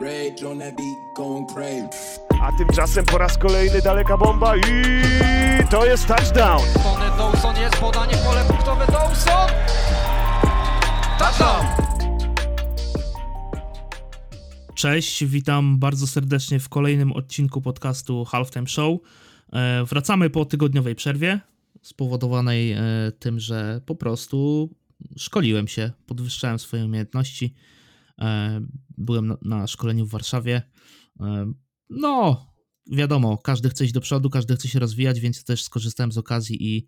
[0.00, 1.88] Rage on that beat, going crazy.
[2.42, 4.62] A tymczasem po raz kolejny daleka bomba i
[5.70, 6.62] to jest touchdown.
[6.82, 9.48] Tony Dawson jest podanie w pole punktowe Dawson!
[11.18, 11.66] Touchdown!
[14.74, 18.98] Cześć, witam bardzo serdecznie w kolejnym odcinku podcastu Halftime Show.
[19.52, 21.40] E, wracamy po tygodniowej przerwie,
[21.82, 22.82] spowodowanej e,
[23.18, 24.68] tym, że po prostu
[25.16, 27.54] szkoliłem się, podwyższałem swoje umiejętności.
[28.22, 28.60] E,
[28.98, 30.62] byłem na, szkoleniu w Warszawie.
[31.20, 31.52] E,
[31.90, 32.46] no,
[32.92, 36.76] wiadomo, każdy chce iść do przodu, każdy chce się rozwijać, więc też skorzystałem z okazji
[36.76, 36.86] i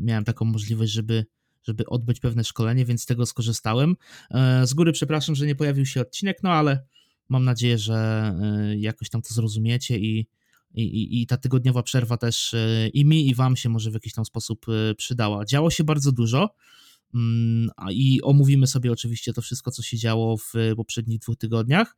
[0.00, 1.26] miałem taką możliwość, żeby
[1.66, 3.96] żeby odbyć pewne szkolenie, więc z tego skorzystałem.
[4.30, 6.86] E, Z góry przepraszam, że nie pojawił się odcinek, no ale
[7.28, 8.34] mam nadzieję, że
[8.76, 10.26] jakoś tam to zrozumiecie i,
[10.74, 12.54] i, i- ta tygodniowa przerwa też
[12.92, 14.66] i mi, i wam się może w jakiś tam sposób
[14.96, 15.44] przydała.
[15.44, 16.54] Działo się bardzo dużo
[17.90, 21.94] i omówimy sobie oczywiście to wszystko, co się działo w poprzednich dwóch tygodniach,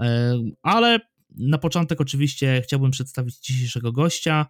[0.00, 0.98] E, ale
[1.36, 4.46] na początek oczywiście chciałbym przedstawić dzisiejszego gościa.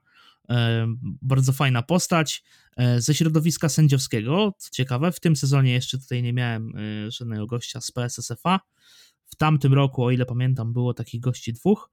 [0.51, 0.87] E,
[1.23, 2.45] Bardzo fajna postać
[2.77, 4.55] e, ze środowiska sędziowskiego.
[4.59, 6.73] Co ciekawe, w tym sezonie jeszcze tutaj nie miałem
[7.09, 8.61] żadnego gościa z PSSFA.
[9.27, 11.91] W tamtym roku, o ile pamiętam, było takich gości dwóch.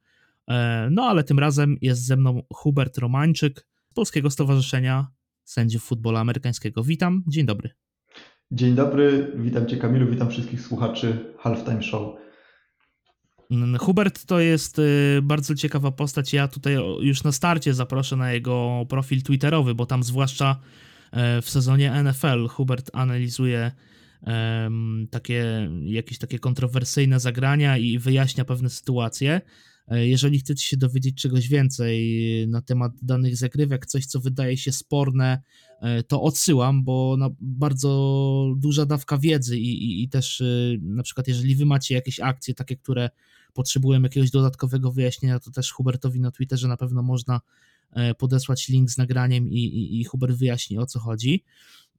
[0.91, 5.08] No ale tym razem jest ze mną Hubert Romańczyk z Polskiego Stowarzyszenia
[5.44, 6.84] Sędziów Futbolu Amerykańskiego.
[6.84, 7.86] Witam, dzień dobry.
[8.52, 12.16] Dzień dobry, witam Cię Kamilu, witam wszystkich słuchaczy Halftime Show.
[13.52, 16.34] Mm, Hubert to jest y, bardzo ciekawa postać.
[16.34, 20.59] Ja tutaj już na starcie zaproszę na jego profil Twitterowy, bo tam zwłaszcza
[21.12, 23.72] e, w sezonie NFL Hubert analizuje
[25.12, 29.42] takie jakieś takie kontrowersyjne zagrania i wyjaśnia pewne sytuacje.
[29.88, 34.71] E, Jeżeli chcecie się dowiedzieć czegoś więcej na temat danych zagrywek, coś co wydaje się
[34.71, 35.41] sporne,
[35.81, 40.44] e, to odsyłam, bo bardzo duża dawka wiedzy i, i, i też
[40.81, 43.09] na przykład jeżeli wy macie jakieś akcje takie, które
[43.53, 47.41] potrzebują jakiegoś dodatkowego wyjaśnienia, to też Hubertowi na Twitterze na pewno można
[47.91, 51.44] e, podesłać link z nagraniem i, i, i Hubert wyjaśni o co chodzi.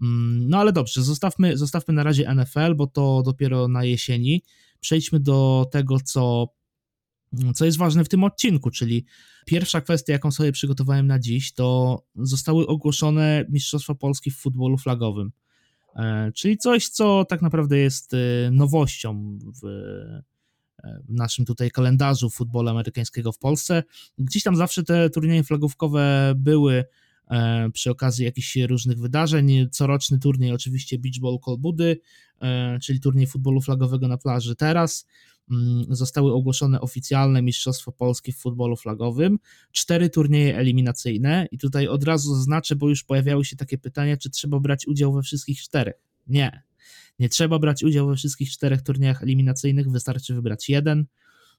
[0.02, 4.42] Mm, No ale dobrze, zostawmy, zostawmy na razie NFL, bo to dopiero na jesieni.
[4.80, 6.48] Przejdźmy do tego, co,
[7.54, 9.04] co jest ważne w tym odcinku, czyli
[9.46, 15.32] pierwsza kwestia, jaką sobie przygotowałem na dziś, to zostały ogłoszone Mistrzostwa Polski w futbolu flagowym.
[15.96, 18.16] E, Czyli coś, co tak naprawdę jest e,
[18.50, 19.68] nowością w,
[21.08, 23.82] w naszym tutaj kalendarzu futbolu amerykańskiego w Polsce.
[24.18, 26.84] Gdzieś tam zawsze te turnieje flagówkowe były
[27.30, 29.68] e, przy okazji jakichś różnych wydarzeń.
[29.70, 32.00] Coroczny turniej oczywiście Beach Ball Kolbudy,
[32.40, 34.56] e, czyli turniej futbolu flagowego na plaży.
[34.56, 35.06] Teraz
[35.88, 39.38] zostały ogłoszone oficjalne Mistrzostwa Polskie w futbolu flagowym,
[39.72, 44.30] cztery turnieje eliminacyjne i tutaj od razu zaznaczę, bo już pojawiały się takie pytania, czy
[44.30, 45.94] trzeba brać udział we wszystkich czterech.
[46.26, 46.62] Nie,
[47.18, 51.06] nie trzeba brać udziału we wszystkich czterech turniejach eliminacyjnych, wystarczy wybrać jeden.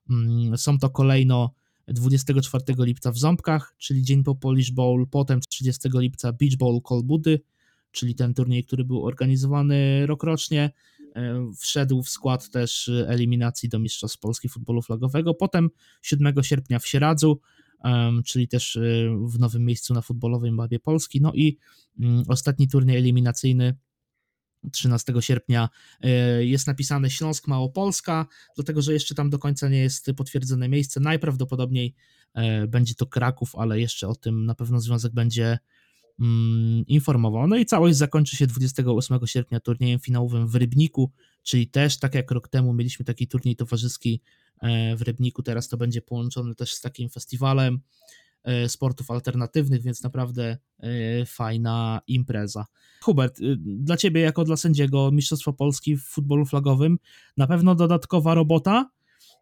[0.10, 1.54] Mm, Są to kolejno
[1.88, 7.42] 24 lipca w Ząbkach, czyli dzień po Polish Bowl, potem 30 lipca Beach Bowl Kolbudy,
[7.92, 10.72] czyli ten turniej, który był organizowany rokrocznie.
[11.16, 15.34] E, Wszedł w skład też eliminacji do Mistrzostw Polski Futbolu Flagowego.
[15.34, 15.70] Potem
[16.02, 17.42] 7 sierpnia w Sieradzu,
[18.26, 18.82] czyli też e,
[19.28, 21.22] w nowym miejscu na futbolowym Babie Polski.
[21.22, 21.58] No i
[22.00, 23.78] mm, ostatni turniej eliminacyjny
[24.72, 25.70] 13 sierpnia
[26.02, 26.10] e,
[26.46, 28.26] jest napisane Śląsk Małopolska,
[28.56, 31.00] dlatego że jeszcze tam do końca nie jest potwierdzone miejsce.
[31.00, 31.96] Najprawdopodobniej
[32.34, 35.60] e, będzie to Kraków, ale jeszcze o tym na pewno związek będzie
[36.88, 37.48] informował.
[37.48, 41.12] No i całość zakończy się 28 sierpnia turniejem finałowym w Rybniku,
[41.44, 44.22] czyli też tak jak rok temu mieliśmy taki turniej towarzyski
[44.62, 47.80] e, w Rybniku, teraz to będzie połączone też z takim festiwalem
[48.44, 52.66] e, sportów alternatywnych, więc naprawdę e, fajna impreza.
[53.02, 57.00] Hubert, y, dla ciebie jako dla sędziego Mistrzostwa Polski w futbolu flagowym
[57.38, 58.90] na pewno dodatkowa robota, mm,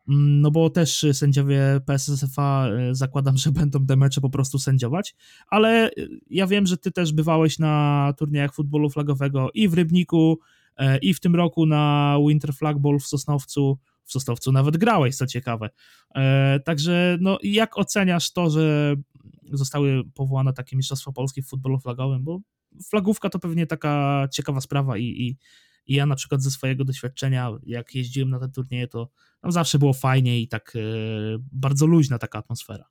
[0.08, 5.16] no bo też sędziowie PSSFA y, zakładam, że będą te mecze po prostu sędziować,
[5.48, 10.40] ale y, ja wiem, że ty też bywałeś na turniejach futbolu flagowego i w Rybniku,
[10.78, 15.16] e, i w tym roku na Winter Flag Bowl w Sosnowcu, w Sosnowcu nawet grałeś,
[15.16, 15.70] co ciekawe.
[16.16, 18.96] E, Także no jak oceniasz to, że
[19.52, 22.40] zostały powołane takie Mistrzostwa Polskie w futbolu flagowym, bo
[22.90, 25.38] flagówka to pewnie taka ciekawa sprawa i, i,
[25.88, 29.10] i ja na przykład ze swojego doświadczenia, jak jeździłem na te turnieje, to
[29.42, 30.80] tam zawsze było fajnie i tak e,
[31.52, 32.86] bardzo luźna taka atmosfera.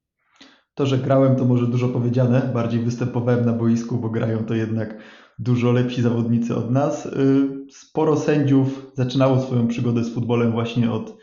[0.74, 2.50] To, że grałem, to może dużo powiedziane.
[2.54, 4.98] Bardziej występowałem na boisku, bo grają to jednak
[5.38, 7.06] dużo lepsi zawodnicy od nas.
[7.06, 11.16] Y, Sporo sędziów zaczynało swoją przygodę z futbolem właśnie od,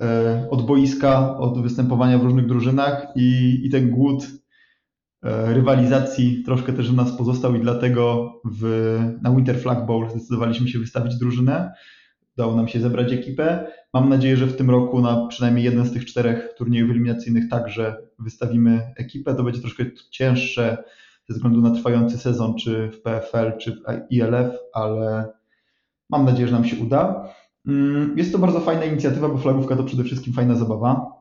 [0.00, 4.39] e, od boiska, od występowania w różnych drużynach i, i ten głód e,
[5.22, 8.64] rywalizacji troszkę też u nas pozostał i dlatego w,
[9.22, 11.72] na Winter Flag Bowl zdecydowaliśmy się wystawić drużynę.
[12.36, 13.66] udało nam się zebrać ekipę.
[13.94, 17.96] Mam nadzieję, że w tym roku na przynajmniej jeden z tych czterech turniejów eliminacyjnych także
[18.18, 19.34] wystawimy ekipę.
[19.34, 20.84] To będzie troszkę cięższe
[21.28, 23.76] ze względu na trwający sezon, czy w PFL, czy w
[24.10, 25.32] ILF, ale
[26.10, 27.28] mam nadzieję, że nam się uda.
[27.66, 31.12] Mm, jest to bardzo fajna inicjatywa, bo flagówka to przede wszystkim fajna zabawa.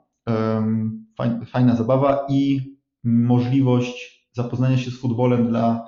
[1.46, 2.62] Fajna zabawa i
[3.04, 5.86] możliwość zapoznania się z futbolem dla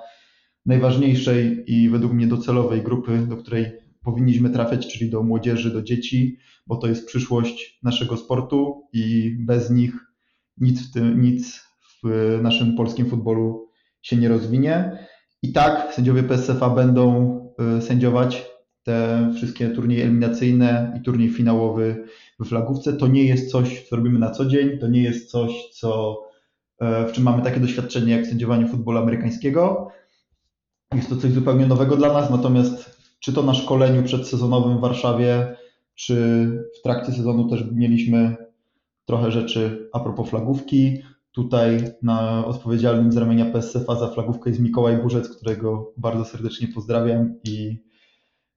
[0.66, 3.72] najważniejszej i według mnie docelowej grupy, do której
[4.04, 6.36] powinniśmy trafiać, czyli do młodzieży, do dzieci,
[6.66, 9.94] bo to jest przyszłość naszego sportu i bez nich
[10.58, 11.60] nic w, tym, nic
[12.04, 13.68] w naszym polskim futbolu
[14.02, 14.98] się nie rozwinie.
[15.42, 17.36] I tak sędziowie PSFA będą
[17.78, 18.44] y, sędziować
[18.82, 22.04] te wszystkie turnieje eliminacyjne i turniej finałowy
[22.40, 22.92] w flagówce.
[22.92, 26.20] To nie jest coś, co robimy na co dzień, to nie jest coś, co,
[27.08, 29.88] w czym mamy takie doświadczenie jak sędziowanie futbolu amerykańskiego.
[30.94, 35.56] Jest to coś zupełnie nowego dla nas, natomiast czy to na szkoleniu przedsezonowym w Warszawie,
[35.94, 36.16] czy
[36.78, 38.36] w trakcie sezonu też mieliśmy
[39.04, 41.02] trochę rzeczy a propos flagówki.
[41.32, 47.34] Tutaj na odpowiedzialnym z ramienia PSF za flagówkę jest Mikołaj Burzec, którego bardzo serdecznie pozdrawiam
[47.44, 47.84] i,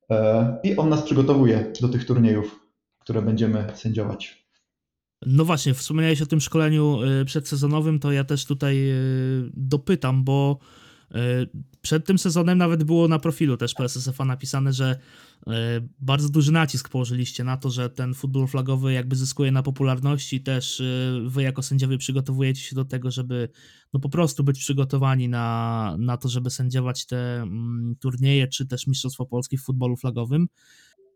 [0.10, 2.60] e, i on nas przygotowuje do tych turniejów,
[3.00, 4.45] które będziemy sędziować.
[5.26, 8.96] No właśnie, wspomniałeś o tym szkoleniu e, przedsezonowym, to ja też tutaj e,
[9.54, 10.60] dopytam, bo
[11.16, 11.46] E,
[11.82, 15.00] przed tym sezonem nawet było na profilu też PSSF-a napisane, że
[16.00, 20.42] bardzo duży nacisk położyliście na to, że ten futbol flagowy jakby zyskuje na popularności.
[20.42, 20.84] Też
[21.26, 23.50] wy jako sędziowie przygotowujecie się do tego, żeby
[23.94, 28.88] no po prostu być przygotowani na, na to, żeby sędziować te mm, turnieje, czy też
[28.88, 30.48] Mistrzostwo Polski w futbolu flagowym.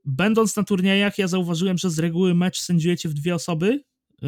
[0.06, 3.84] Będąc na turniejach, ja zauważyłem, że z reguły mecz sędziujecie w dwie osoby,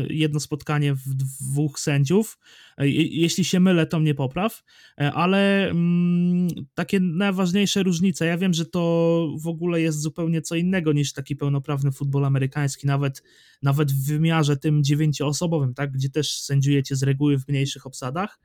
[0.09, 2.37] jedno spotkanie w dwóch sędziów.
[2.77, 4.63] E, jeśli się mylę, to mnie popraw,
[5.01, 8.25] e, ale mm, takie najważniejsze różnice.
[8.25, 12.87] Ja wiem, że to w ogóle jest zupełnie co innego niż taki pełnoprawny futbol amerykański,
[12.87, 13.23] nawet,
[13.61, 18.39] nawet w wymiarze tym dziewięcioosobowym, tak, gdzie też sędziujecie z reguły w mniejszych obsadach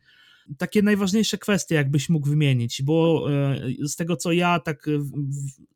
[0.59, 3.27] takie najważniejsze kwestie, jakbyś mógł wymienić, bo
[3.81, 4.87] z tego co ja tak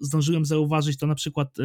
[0.01, 1.57] zdążyłem zauważyć, to na przykład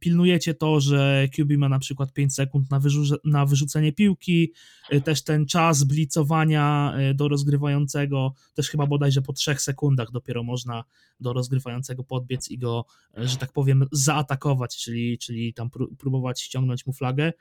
[0.00, 4.52] pilnujecie to, że QB ma na przykład 5 sekund na, wyrzu na wyrzucenie piłki,
[4.92, 10.42] y, też ten czas blicowania y, do rozgrywającego, też chyba bodajże po 3 sekundach dopiero
[10.42, 10.84] można
[11.20, 12.84] do rozgrywającego podbiec i go,
[13.18, 17.32] y, że tak powiem, zaatakować, czyli, czyli tam próbować ściągnąć mu flagę.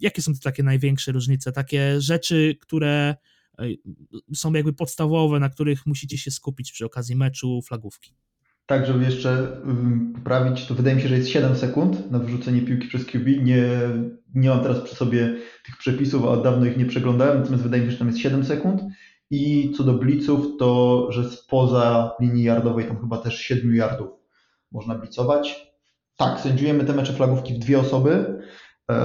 [0.00, 3.16] Jakie są te takie największe różnice, takie rzeczy, które
[4.34, 8.14] są jakby podstawowe, na których musicie się skupić przy okazji meczu, flagówki?
[8.66, 9.60] Tak, żeby jeszcze
[10.14, 13.26] poprawić, to wydaje mi się, że jest 7 sekund na wyrzucenie piłki przez QB.
[13.42, 13.68] Nie,
[14.34, 15.36] nie mam teraz przy sobie
[15.66, 18.20] tych przepisów, a od dawno ich nie przeglądałem, natomiast wydaje mi się, że tam jest
[18.20, 18.82] 7 sekund.
[19.30, 24.08] I co do bliców, to że spoza linii yardowej tam chyba też 7 yardów
[24.72, 25.72] można blicować.
[26.16, 28.42] Tak, sędziujemy te mecze flagówki w dwie osoby.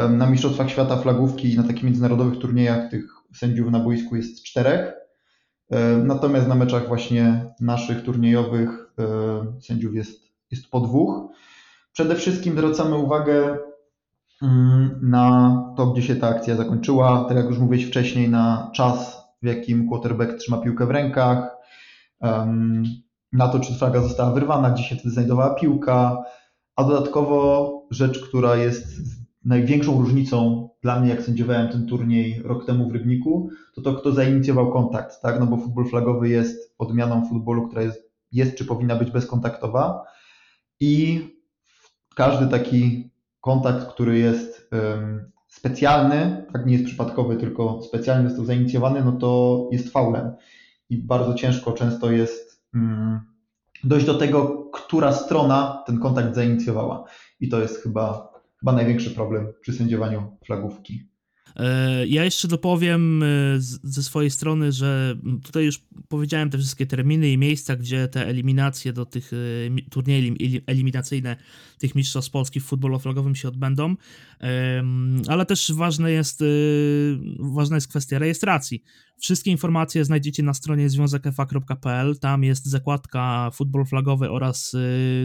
[0.10, 4.94] Na Mistrzostwach Świata flagówki i na takich międzynarodowych turniejach tych sędziów na boisku jest czterech.
[6.04, 11.32] Natomiast na meczach właśnie naszych turniejowych E, sędziów jest, jest po dwóch.
[11.94, 13.58] Przede wszystkim zwracamy uwagę
[14.42, 17.26] mm, na to, gdzie się ta akcja zakończyła.
[17.28, 21.58] Tak jak już mówiłeś wcześniej, na czas, w jakim quarterback trzyma piłkę w rękach,
[23.34, 26.24] na to, czy flaga została wyrwana, gdzie się wtedy znajdowała piłka,
[26.76, 28.88] a dodatkowo rzecz, która jest
[29.46, 34.12] największą różnicą dla mnie, jak sędziowałem ten turniej rok temu w Rybniku, to to, kto
[34.12, 35.40] zainicjował kontakt, tak?
[35.40, 40.04] No bo futbol flagowy jest odmianą futbolu, która jest jest czy powinna być bezkontaktowa.
[40.80, 41.22] I
[42.16, 43.12] każdy taki
[43.42, 44.70] kontakt, który jest
[45.48, 46.66] specjalny, tak?
[46.66, 50.32] Nie jest przypadkowy, tylko specjalnie został zainicjowany, no to jest faulem.
[50.90, 53.20] I bardzo ciężko często jest mm,
[53.84, 57.04] dojść do tego, która strona ten kontakt zainicjowała.
[57.40, 58.31] I to jest chyba,
[58.62, 61.12] chyba największy problem przy sędziowaniu flagówki.
[61.56, 63.28] E, ja jeszcze dopowiem e,
[63.84, 68.94] ze swojej strony, że tutaj już powiedziałem te wszystkie terminy i miejsca, gdzie te eliminacje
[68.94, 69.38] do tych e,
[69.90, 70.38] turniejów
[70.68, 71.36] eliminacyjne
[71.80, 73.96] tych mistrzostw Polski w futbolu flagowym się odbędą,
[75.28, 76.44] ale też ważne jest,
[77.40, 78.84] ważna jest kwestia rejestracji.
[79.22, 84.76] Wszystkie informacje znajdziecie na stronie związekfa.pl, tam jest zakładka futbol flagowy oraz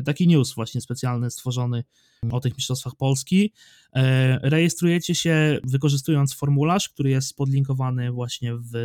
[0.05, 1.85] taki news właśnie specjalny stworzony
[2.31, 3.53] o tych mistrzostwach Polski.
[3.95, 8.77] E, rejestrujecie się wykorzystując formularz, który jest podlinkowany właśnie w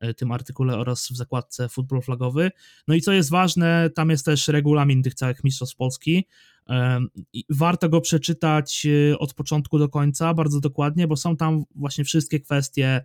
[0.00, 2.50] e, tym artykule oraz w zakładce futbol flagowy.
[2.88, 6.26] No i co jest ważne, tam jest też regulamin tych całych mistrzostw Polski.
[6.68, 7.00] E,
[7.50, 8.86] warto go przeczytać
[9.18, 13.04] od początku do końca bardzo dokładnie, bo są tam właśnie wszystkie kwestie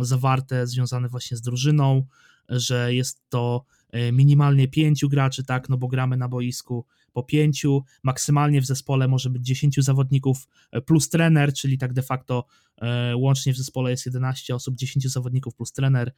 [0.00, 2.06] zawarte związane właśnie z drużyną,
[2.48, 7.84] że jest to e, minimalnie pięciu graczy, tak, no bo gramy na boisku po pięciu,
[8.02, 12.44] maksymalnie w zespole może być 10 zawodników e, plus trener, czyli tak de facto
[12.78, 16.12] e, łącznie w zespole jest 11 osób, 10 zawodników plus trener.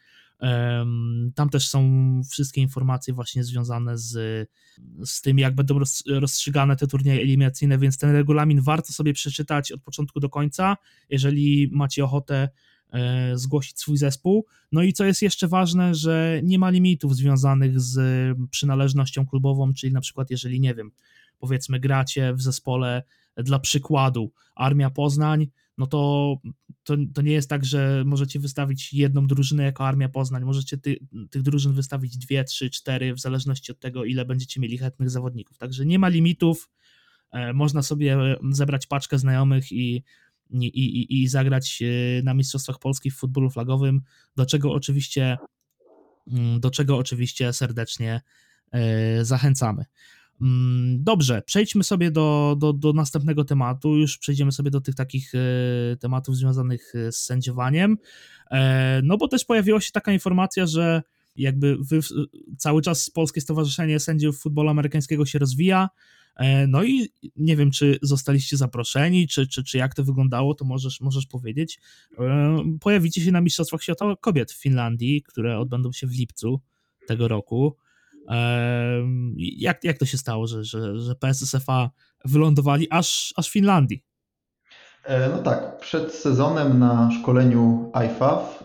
[1.35, 1.91] Tam też są
[2.31, 4.49] wszystkie informacje właśnie związane z,
[5.05, 9.83] z tym, jak będą rozstrzygane te turnieje eliminacyjne, więc ten regulamin warto sobie przeczytać od
[9.83, 10.77] początku do końca,
[11.11, 12.49] jeżeli macie ochotę
[13.35, 14.47] zgłosić swój zespół.
[14.73, 17.99] No i co jest jeszcze ważne, że nie ma limitów związanych z
[18.51, 20.91] przynależnością klubową, czyli na przykład jeżeli, nie wiem,
[21.39, 23.03] powiedzmy gracie w zespole
[23.37, 26.37] dla przykładu Armia Poznań, no to,
[26.85, 30.97] to, to nie jest tak, że możecie wystawić jedną drużynę jako Armia Poznań, możecie ty,
[31.31, 35.59] tych drużyn wystawić dwie, trzy, cztery, w zależności od tego, ile będziecie mieli chętnych zawodników.
[35.59, 36.71] Także nie ma limitów,
[37.31, 38.19] e, można sobie
[38.51, 40.03] zebrać paczkę znajomych i
[40.53, 44.01] i, i, i zagrać e, na Mistrzostwach Polski w futbolu flagowym,
[44.37, 45.39] do czego oczywiście,
[46.33, 48.21] mm, do czego oczywiście serdecznie
[48.73, 49.85] e, zachęcamy.
[50.41, 53.97] Mm, dobrze, przejdźmy sobie do, do, do następnego tematu.
[53.97, 57.99] Już przejdziemy sobie do tych takich e, tematów związanych z sędziowaniem.
[59.03, 61.03] No bo też pojawiła się taka informacja, że
[61.37, 62.01] jakby wy,
[62.59, 65.89] cały czas Polskie Stowarzyszenie Sędziów Futbolu Amerykańskiego się rozwija.
[66.37, 70.65] E, no i nie wiem, czy zostaliście zaproszeni, czy, czy, czy jak to wyglądało, to
[70.65, 71.81] możesz, możesz powiedzieć.
[72.19, 76.61] E, pojawicie się na Mistrzostwach Świata Kobiet w Finlandii, które odbędą się w lipcu
[77.07, 77.77] tego roku.
[78.29, 79.03] E,
[79.39, 81.91] jak, jak to się stało, że, że, że PSSFA
[82.25, 84.05] wylądowali aż, aż w Finlandii?
[85.31, 88.65] No tak, przed sezonem na szkoleniu IFAF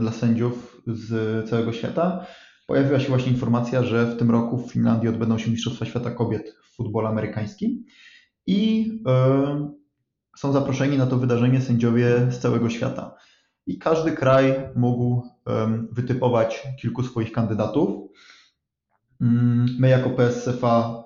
[0.00, 2.26] dla sędziów z całego świata
[2.72, 6.54] pojawiła się właśnie informacja, że w tym roku w Finlandii odbędą się Mistrzostwa Świata Kobiet
[6.62, 7.84] w futbolu amerykańskim
[8.46, 8.90] i
[10.34, 13.14] y, są zaproszeni na to wydarzenie sędziowie z całego świata.
[13.66, 15.50] I każdy kraj mógł y,
[15.90, 18.10] wytypować kilku swoich kandydatów.
[19.22, 19.24] Y,
[19.78, 21.04] my jako PSFA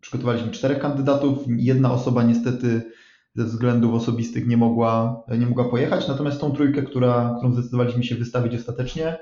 [0.00, 1.38] przygotowaliśmy czterech kandydatów.
[1.48, 2.92] Jedna osoba niestety
[3.34, 8.14] ze względów osobistych nie mogła, nie mogła pojechać, natomiast tą trójkę, która, którą zdecydowaliśmy się
[8.14, 9.18] wystawić ostatecznie,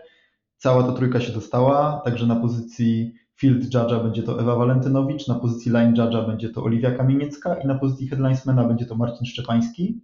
[0.64, 5.35] Cała ta trójka się dostała, także na pozycji field judge'a będzie to Ewa Walentynowicz, na
[5.35, 10.00] pozycji line judge'a będzie to Oliwia Kamieniecka i na pozycji headlinesmana będzie to Marcin Szczepański.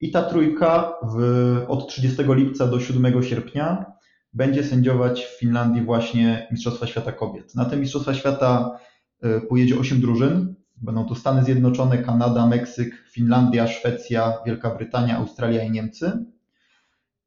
[0.00, 3.92] I ta trójka w, od 30 lipca do 7 sierpnia
[4.32, 7.54] będzie sędziować w Finlandii właśnie Mistrzostwa Świata Kobiet.
[7.54, 8.78] Na te Mistrzostwa Świata
[9.24, 10.54] y, pojedzie 8 drużyn.
[10.76, 16.24] Będą to Stany Zjednoczone, Kanada, Meksyk, Finlandia, Szwecja, Wielka Brytania, Australia i Niemcy.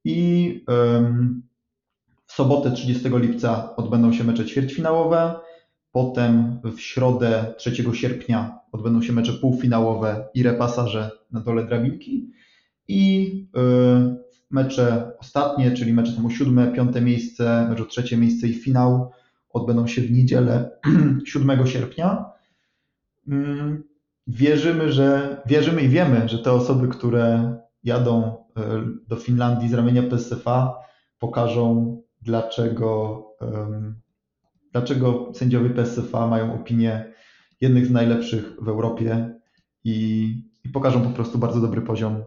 [0.04, 0.66] I
[2.38, 5.36] sobotę 30 lipca odbędą się mecze ćwierćfinałowe,
[5.92, 12.32] potem w środę 3 sierpnia odbędą się mecze półfinałowe i repasaże na dole drabinki
[12.88, 14.16] i y,
[14.52, 19.12] mecze ostatnie, czyli mecze tam o siódme, piąte miejsce, mecz o trzecie miejsce i finał
[19.50, 20.72] odbędą się w niedzielę
[21.26, 22.26] 7 sierpnia.
[23.28, 23.84] Mm,
[24.28, 28.62] wierzymy, że wierzymy i wiemy, że te osoby, które jadą y,
[29.08, 30.74] do Finlandii z ramienia PSFA
[31.20, 33.24] pokażą dlaczego,
[34.72, 37.14] dlaczego sędziowie PSFA mają opinię
[37.62, 39.40] jednych z najlepszych w Europie
[39.84, 40.28] i,
[40.64, 42.24] i pokażą po prostu bardzo dobry poziom,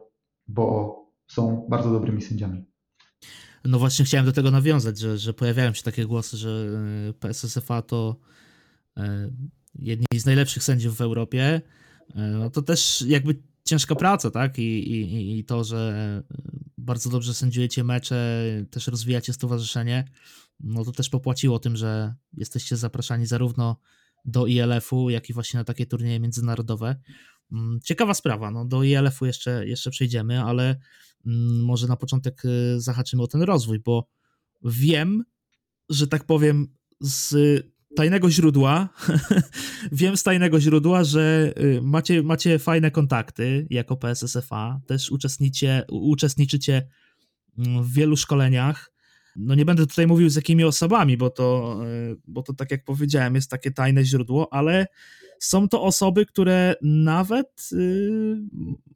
[0.49, 0.97] bo
[1.28, 2.64] są bardzo dobrymi sędziami.
[3.64, 6.50] No właśnie chciałem do tego nawiązać, że, że pojawiają się takie głosy, że
[7.09, 8.16] e, PSSFA to
[8.97, 9.30] e,
[9.75, 11.61] jedni z najlepszych sędziów w Europie.
[12.14, 14.59] E, no to też jakby ciężka praca, tak?
[14.59, 16.23] I, i, I to, że
[16.81, 20.05] bardzo dobrze sędziujecie mecze, też rozwijacie stowarzyszenie,
[20.61, 23.77] no to też popłaciło tym, że jesteście zapraszani zarówno
[24.25, 26.97] do ILF-u, jak i właśnie na takie turnieje międzynarodowe.
[27.53, 30.81] Mm, ciekawa sprawa, no do ILF-u jeszcze, jeszcze przejdziemy, ale
[31.27, 34.09] mm, może na początek y, zahaczymy o ten rozwój, bo
[34.63, 35.25] wiem,
[35.89, 37.35] że tak powiem, z
[37.97, 38.88] tajnego źródła,
[39.92, 45.11] wiem z tajnego źródła, że y, macie, macie fajne kontakty jako PSSFA, też
[45.90, 46.88] uczestniczycie
[47.59, 48.92] mm, w wielu szkoleniach.
[49.37, 51.78] No nie będę tutaj mówił z jakimi osobami, bo to,
[52.12, 54.87] y, bo to tak jak powiedziałem, jest takie tajne źródło, ale
[55.40, 58.37] są to osoby, które nawet y,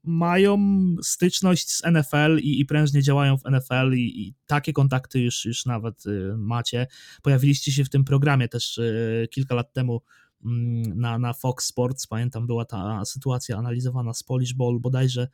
[0.02, 0.58] mają
[1.02, 5.66] styczność z NFL i, i prężnie działają w NFL i, i, takie kontakty już, już
[5.66, 6.86] nawet y, macie.
[7.22, 10.02] Pojawiliście się w tym programie też y, kilka lat temu
[10.44, 15.28] mm, na, na Fox Sports, pamiętam była ta sytuacja analizowana z Polish Ball bodajże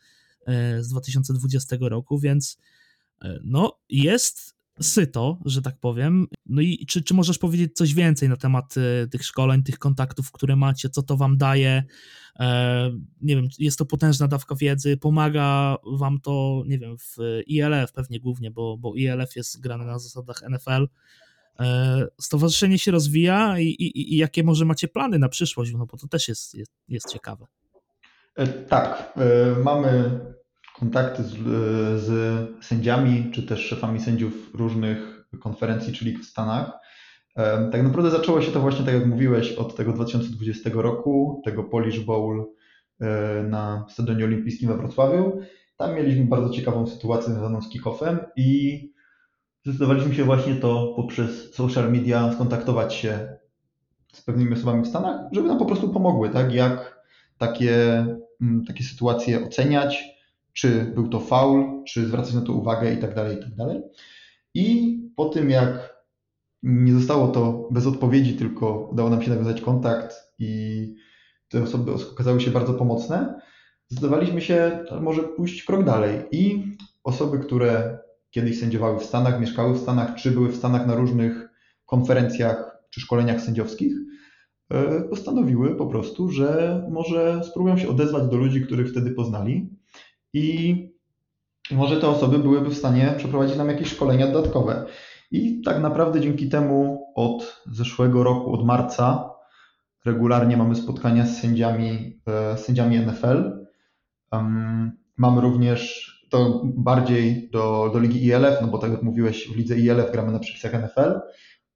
[0.81, 2.59] z 2020 roku, więc
[3.45, 6.27] no jest syto, że tak powiem.
[6.47, 10.33] No i czy, czy możesz powiedzieć coś więcej na temat y, tych szkoleń, tych kontaktów,
[10.33, 11.85] które macie, co to wam daje?
[12.41, 12.91] E,
[13.23, 18.21] nie wiem, jest to potężna dawka wiedzy, pomaga wam to, nie wiem, w ILF pewnie
[18.21, 20.89] głównie, bo, bo ILF jest grany na zasadach NFL.
[21.61, 25.97] E, stowarzyszenie się rozwija i, i, i, jakie może macie plany na przyszłość, no bo
[25.97, 27.47] to też jest, jest, jest ciekawe.
[28.37, 30.21] E, tak, e, mamy
[30.81, 31.35] kontakty z,
[32.03, 36.73] z, sędziami, czy też szefami sędziów różnych konferencji czy lig w Stanach.
[37.73, 42.01] Tak naprawdę zaczęło się to właśnie, tak jak mówiłeś, od tego 2020 roku, tego Polish
[42.01, 42.47] Bowl
[43.49, 45.41] na Stadionie Olimpijskim we Wrocławiu.
[45.77, 48.81] Tam mieliśmy bardzo ciekawą sytuację związaną z kickoffem i
[49.65, 53.37] zdecydowaliśmy się właśnie to poprzez social media skontaktować się
[54.13, 56.55] z pewnymi osobami w Stanach, żeby nam po prostu pomogły, tak?
[56.55, 57.01] Jak
[57.39, 58.07] takie,
[58.41, 60.20] mm, takie sytuacje oceniać,
[60.53, 63.83] czy był to faul, czy zwracać na to uwagę i tak dalej, i tak dalej.
[64.55, 66.01] I po tym, jak
[66.63, 70.95] nie zostało to bez odpowiedzi, tylko udało nam się nawiązać kontakt i
[71.49, 73.41] te osoby okazały się bardzo pomocne,
[73.89, 76.65] zdecydowaliśmy się może pójść krok dalej i
[77.05, 77.99] osoby, które
[78.31, 81.49] kiedyś sędziowały w Stanach, mieszkały w Stanach, czy były w Stanach na różnych
[81.87, 83.93] konferencjach czy szkoleniach sędziowskich,
[84.71, 89.80] e, postanowiły po prostu, że może spróbują się odezwać do ludzi, których wtedy poznali
[90.33, 90.77] i
[91.71, 94.87] może te osoby byłyby w stanie przeprowadzić nam jakieś szkolenia dodatkowe.
[95.31, 99.31] I tak naprawdę dzięki temu od zeszłego roku, od marca,
[100.05, 103.67] regularnie mamy spotkania z sędziami, e, z sędziami NFL.
[105.17, 109.79] Mamy również to bardziej do, do ligi ILF, no bo tak jak mówiłeś, w lidze
[109.79, 111.21] ILF gramy na przepisach NFL.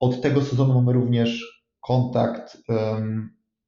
[0.01, 2.57] Od tego sezonu mamy również kontakt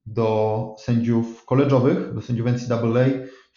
[0.07, 3.05] do sędziów koleżowych, do sędziów NCAA,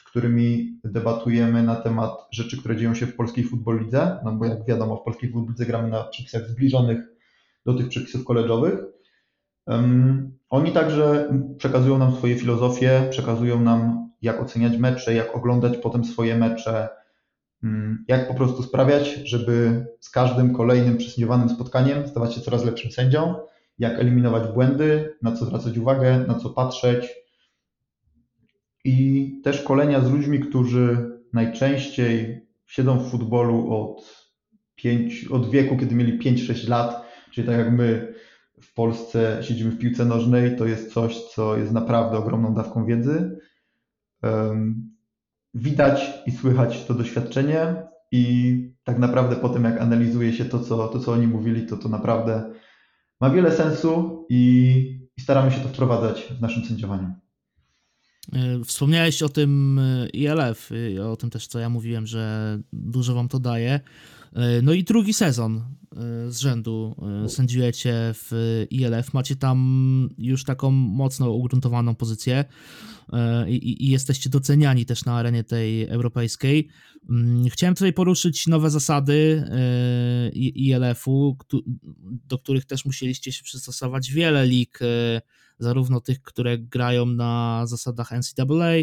[0.10, 4.66] którymi debatujemy na temat rzeczy, które dzieją się w polskiej futbol lidze, no bo jak
[4.66, 7.00] wiadomo, w polskiej futbol lidze gramy na przepisach zbliżonych
[7.66, 8.80] do tych przepisów koleżowych.
[9.68, 16.06] Um, oni także przekazują nam swoje filozofie, przekazują nam, jak oceniać mecze, jak oglądać potem
[16.06, 16.90] swoje mecze,
[17.64, 22.92] Mm, jak po prostu sprawiać, żeby z każdym kolejnym przesędziowanym spotkaniem stawać się coraz lepszym
[22.92, 23.36] sędzią,
[23.80, 27.10] jak eliminować błędy, na co zwracać uwagę, na co patrzeć.
[28.86, 34.30] I też szkolenia z ludźmi, którzy najczęściej siedzą w futbolu od,
[35.32, 38.14] od wieku, kiedy mieli 5-6 lat, czyli tak jak my
[38.62, 43.40] w Polsce siedzimy w piłce nożnej, to jest coś, co jest naprawdę ogromną dawką wiedzy
[45.54, 47.76] widać i słychać to doświadczenie
[48.12, 51.78] i tak naprawdę po tym, jak analizuje się to, co, to, co oni mówili, to
[51.78, 52.54] to naprawdę
[53.22, 57.14] ma wiele sensu i, i staramy się to wprowadzać w naszym sędziowaniu.
[58.34, 60.72] E, wspomniałeś o tym e, ILF,
[61.12, 63.80] o tym też, co ja mówiłem, że dużo wam to daje.
[64.34, 65.64] E, no i drugi sezon
[66.28, 66.96] z rzędu
[67.28, 69.14] sędziujecie w ILF.
[69.14, 72.46] Macie tam już taką mocno ugruntowaną pozycję.
[73.48, 76.70] I, i jesteście doceniani też na arenie tej europejskiej.
[77.10, 79.44] Mm, chciałem tutaj poruszyć nowe zasady
[80.34, 81.38] ILF-u,
[82.04, 84.12] do których też musieliście się przystosować.
[84.12, 84.80] Wiele lig,
[85.60, 88.74] zarówno tych, które grają na zasadach NCAA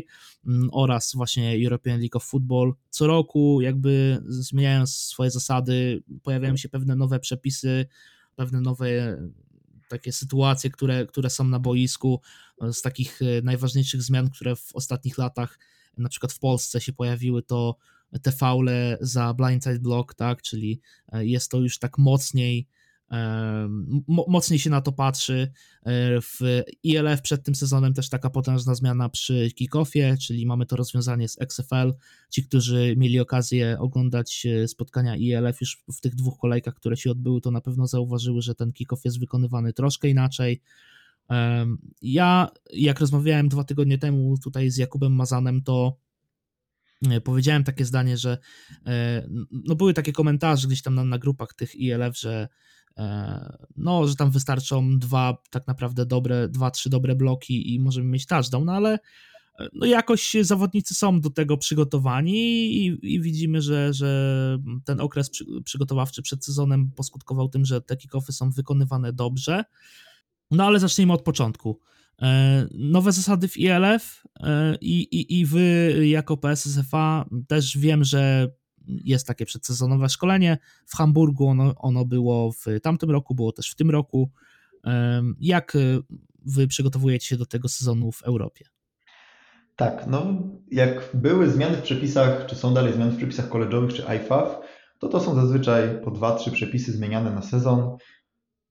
[0.46, 2.74] mm, oraz właśnie European League of Football.
[2.90, 7.86] Co roku, jakby zmieniając swoje zasady, pojawiają się pewne nowe przepisy,
[8.36, 9.18] pewne nowe
[9.88, 12.20] takie sytuacje, które, które są na boisku,
[12.62, 15.58] e, z takich e, najważniejszych zmian, które w ostatnich latach,
[15.98, 17.76] na przykład w Polsce się pojawiły, to
[18.22, 20.80] te faule za blindside block, tak, czyli
[21.12, 22.68] e, jest to już tak mocniej
[24.08, 25.52] mocniej się na to patrzy.
[25.82, 30.76] E, w ILF przed tym sezonem też taka potężna zmiana przy kickoffie, czyli mamy to
[30.76, 31.94] rozwiązanie z XFL.
[32.30, 37.10] Ci, którzy mieli okazję oglądać e, spotkania ILF już w tych dwóch kolejkach, które się
[37.10, 40.60] odbyły, to na pewno zauważyły, że ten kickoff jest wykonywany troszkę inaczej.
[42.02, 45.98] Ja, jak rozmawiałem dwa tygodnie temu tutaj z Jakubem Mazanem, to
[47.10, 48.38] e, powiedziałem takie zdanie, że
[49.50, 52.48] no były takie komentarze gdzieś tam na, na grupach tych ILF, że
[53.76, 58.26] no, że tam wystarczą dwa tak naprawdę dobre, dwa, trzy dobre bloki i możemy mieć
[58.26, 58.98] touchdown, no ale
[59.59, 62.37] e, no jakoś zawodnicy są do tego przygotowani
[62.76, 67.96] i, i widzimy, że, że ten okres przy, przygotowawczy przed sezonem poskutkował tym, że te
[67.96, 69.64] kickoffy są wykonywane dobrze.
[70.50, 71.80] No ale zacznijmy od początku.
[72.22, 74.22] E, nowe zasady w ILF
[74.80, 78.50] i, i, i wy jako PSSFA też wiem, że
[78.87, 80.59] jest takie przedsezonowe szkolenie.
[80.87, 84.31] W Hamburgu ono, ono było w tamtym roku, było też w tym roku.
[85.40, 85.99] Jak y,
[86.44, 88.64] wy przygotowujecie się do tego sezonu w Europie?
[89.77, 94.05] Tak, no jak były zmiany w przepisach, czy są dalej zmiany w przepisach koleżowych, czy
[94.16, 94.59] IFAF,
[94.99, 97.96] to to są zazwyczaj po dwa, trzy przepisy zmieniane na sezon.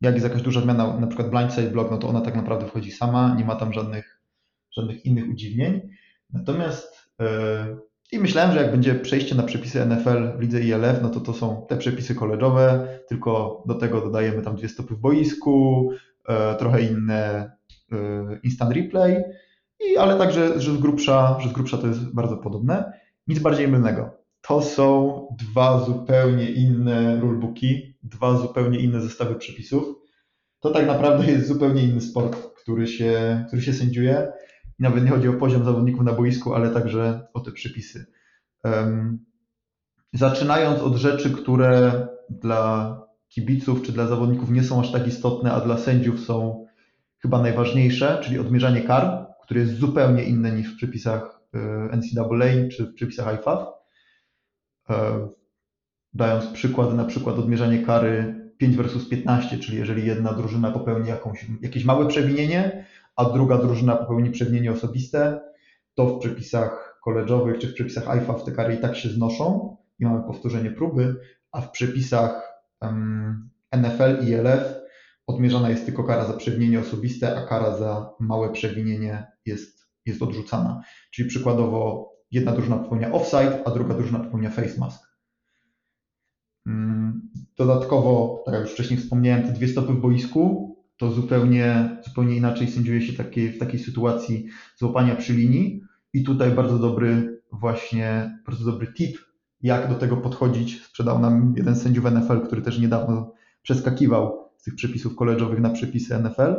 [0.02, 2.92] Jak jest jakaś duża zmiana, na przykład blindside block, no to ona tak naprawdę wchodzi
[2.92, 4.22] sama, nie ma tam żadnych,
[4.72, 5.82] żadnych innych udziwnień.
[6.30, 7.28] Natomiast yy,
[8.12, 11.34] I myślałem, że jak będzie przejście na przepisy NFL w lidze ILF, no to to
[11.34, 15.90] są te przepisy koleżowe, tylko do tego dodajemy tam dwie stopy w boisku,
[16.28, 17.52] e, trochę inne
[17.92, 17.98] e,
[18.44, 19.24] instant replay,
[19.80, 22.94] i, ale także, że z, grubsza, że z grubsza to jest bardzo podobne.
[23.28, 24.18] Nic bardziej mylnego.
[24.42, 29.86] To są dwa zupełnie inne rulebooki, dwa zupełnie inne zestawy przepisów.
[30.60, 34.28] To tak naprawdę jest zupełnie inny sport, który się, który się sędziuje.
[34.80, 38.06] I nawet nie chodzi o poziom zawodników na boisku, ale także o te przepisy.
[40.14, 45.62] Zaczynając od rzeczy, które dla kibiców czy dla zawodników nie są aż tak istotne, a
[45.62, 46.66] dla sędziów są
[47.20, 52.86] chyba najważniejsze, czyli odmierzanie kar, które jest zupełnie inne niż w przepisach e, NCAA czy
[52.86, 53.68] w przepisach IFAF.
[54.90, 55.28] E,
[56.14, 61.46] dając przykład, na przykład odmierzanie kary 5 versus 15, czyli jeżeli jedna drużyna popełni jakąś,
[61.62, 62.86] jakieś małe przewinienie,
[63.16, 65.42] a druga drużyna popełni przewinienie osobiste,
[65.96, 70.06] to w przepisach koleżowych czy w przepisach IFAF te kary i tak się znoszą i
[70.06, 71.16] mamy powtórzenie próby,
[71.52, 74.76] a w przepisach um, NFL i LF
[75.28, 80.82] odmierzana jest tylko kara za przewinienie osobiste, a kara za małe przewinienie jest, jest odrzucana.
[81.12, 85.16] Czyli przykładowo jedna drużyna popełnia offside, a druga drużyna popełnia face mask.
[86.68, 92.36] Mm, dodatkowo, tak jak już wcześniej wspomniałem, te dwie stopy w boisku to zupełnie, zupełnie
[92.36, 94.46] inaczej sędziuje się takie, w takiej sytuacji
[94.78, 95.82] złapania przy linii.
[96.14, 99.18] I tutaj bardzo dobry właśnie, bardzo dobry tip,
[99.62, 100.84] jak do tego podchodzić.
[100.84, 106.20] Sprzedał nam jeden sędziów NFL, który też niedawno przeskakiwał z tych przepisów koleżowych na przepisy
[106.20, 106.56] NFL,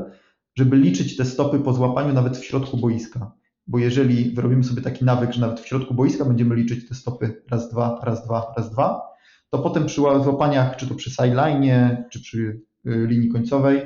[0.54, 3.32] żeby liczyć te stopy po złapaniu nawet w środku boiska.
[3.66, 7.42] Bo jeżeli wyrobimy sobie taki nawyk, że nawet w środku boiska będziemy liczyć te stopy
[7.50, 9.02] raz, dwa, raz, dwa, raz, dwa,
[9.50, 12.38] to potem przy złapaniach, czy to przy sideline, czy przy
[12.86, 13.82] y, linii końcowej,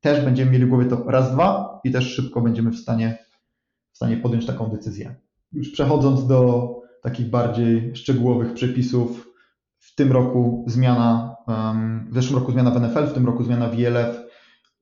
[0.00, 3.18] też będziemy mieli w głowie to raz, dwa i też szybko będziemy w stanie,
[3.92, 5.14] w stanie podjąć taką decyzję.
[5.52, 6.68] Już przechodząc do
[7.02, 9.28] takich bardziej szczegółowych przepisów,
[9.78, 11.36] w tym roku zmiana,
[12.10, 14.16] w zeszłym roku zmiana w NFL, w tym roku zmiana w ILF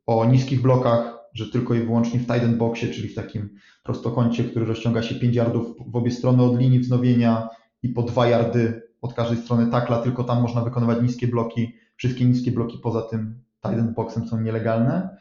[0.06, 4.66] o niskich blokach, że tylko i wyłącznie w tight boxie, czyli w takim prostokącie, który
[4.66, 7.48] rozciąga się 5 yardów w obie strony od linii wznowienia
[7.82, 11.72] i po 2 yardy od każdej strony takla, tylko tam można wykonywać niskie bloki.
[11.96, 15.16] Wszystkie niskie bloki poza tym tight end boxem są nielegalne.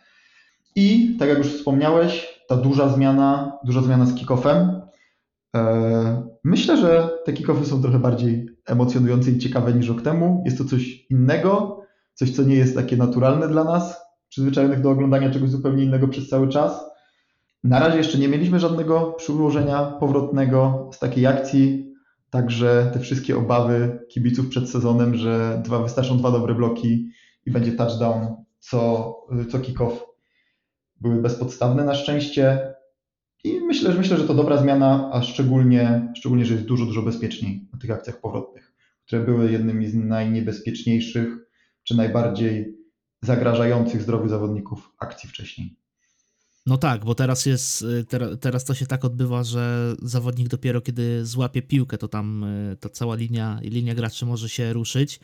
[0.75, 4.81] I tak jak już wspomniałeś, ta duża zmiana, duża zmiana z kickoffem.
[5.55, 10.43] E, myślę, że te kickoffy są trochę bardziej emocjonujące i ciekawe niż rok temu.
[10.45, 11.81] Jest to coś innego,
[12.13, 16.29] coś, co nie jest takie naturalne dla nas, przyzwyczajonych do oglądania czegoś zupełnie innego przez
[16.29, 16.86] cały czas.
[17.63, 21.93] Na razie jeszcze nie mieliśmy żadnego przyłożenia powrotnego z takiej akcji,
[22.29, 27.10] także te wszystkie obawy kibiców przed sezonem, że dwa, wystarczą dwa dobre bloki
[27.45, 29.13] i będzie touchdown co,
[29.51, 29.99] co kick-off,
[31.01, 32.73] były bezpodstawne na szczęście.
[33.43, 37.01] I myślę, że myślę, że to dobra zmiana, a szczególnie, szczególnie, że jest dużo, dużo
[37.01, 38.73] bezpieczniej na tych akcjach powrotnych,
[39.05, 41.29] które były jednymi z najniebezpieczniejszych,
[41.84, 42.77] czy najbardziej
[43.21, 45.77] zagrażających zdrowiu zawodników akcji wcześniej.
[46.65, 47.86] No tak, bo teraz jest,
[48.41, 52.89] teraz to się tak odbywa, że zawodnik dopiero kiedy złapie piłkę, to tam y, ta
[52.89, 55.19] cała linia, linia graczy może się ruszyć.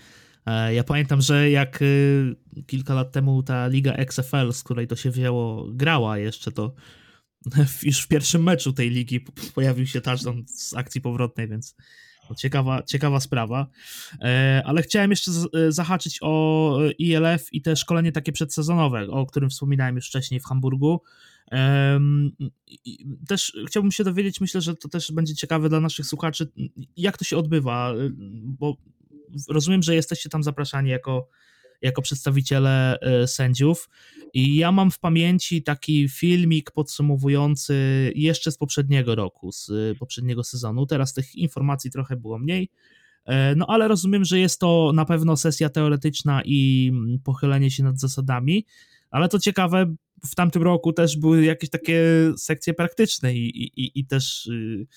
[0.46, 2.36] E, ja pamiętam, że jak y,
[2.68, 6.74] kilka lat temu ta liga XFL, z której to się wzięło, grała jeszcze, to
[7.84, 9.26] już w pierwszym meczu tej ligi
[9.56, 11.76] pojawił się touchdown z akcji powrotnej, więc
[12.38, 13.68] ciekawa, ciekawa sprawa.
[14.22, 19.50] E, ale chciałem jeszcze e, zahaczyć o ILF i te szkolenie takie przedsezonowe, o którym
[19.50, 21.02] wspominałem już wcześniej w Hamburgu.
[23.28, 26.52] Też chciałbym się dowiedzieć, myślę, że to też będzie ciekawe dla naszych słuchaczy,
[26.98, 27.94] jak to się odbywa,
[28.44, 28.78] bo
[29.50, 31.28] rozumiem, że jesteście tam zapraszani jako
[31.82, 33.90] jako przedstawiciele e, sędziów.
[34.34, 37.76] I ja mam w pamięci taki filmik podsumowujący
[38.16, 40.86] jeszcze z poprzedniego roku, z e, poprzedniego sezonu.
[40.86, 42.70] Teraz tych informacji trochę było mniej.
[43.26, 47.84] E, no ale rozumiem, że jest to na pewno sesja teoretyczna i mm, pochylenie się
[47.84, 48.66] nad zasadami,
[49.12, 52.04] ale to ciekawe, w tamtym roku też były jakieś takie
[52.38, 54.88] sekcje praktyczne i, i, i też y,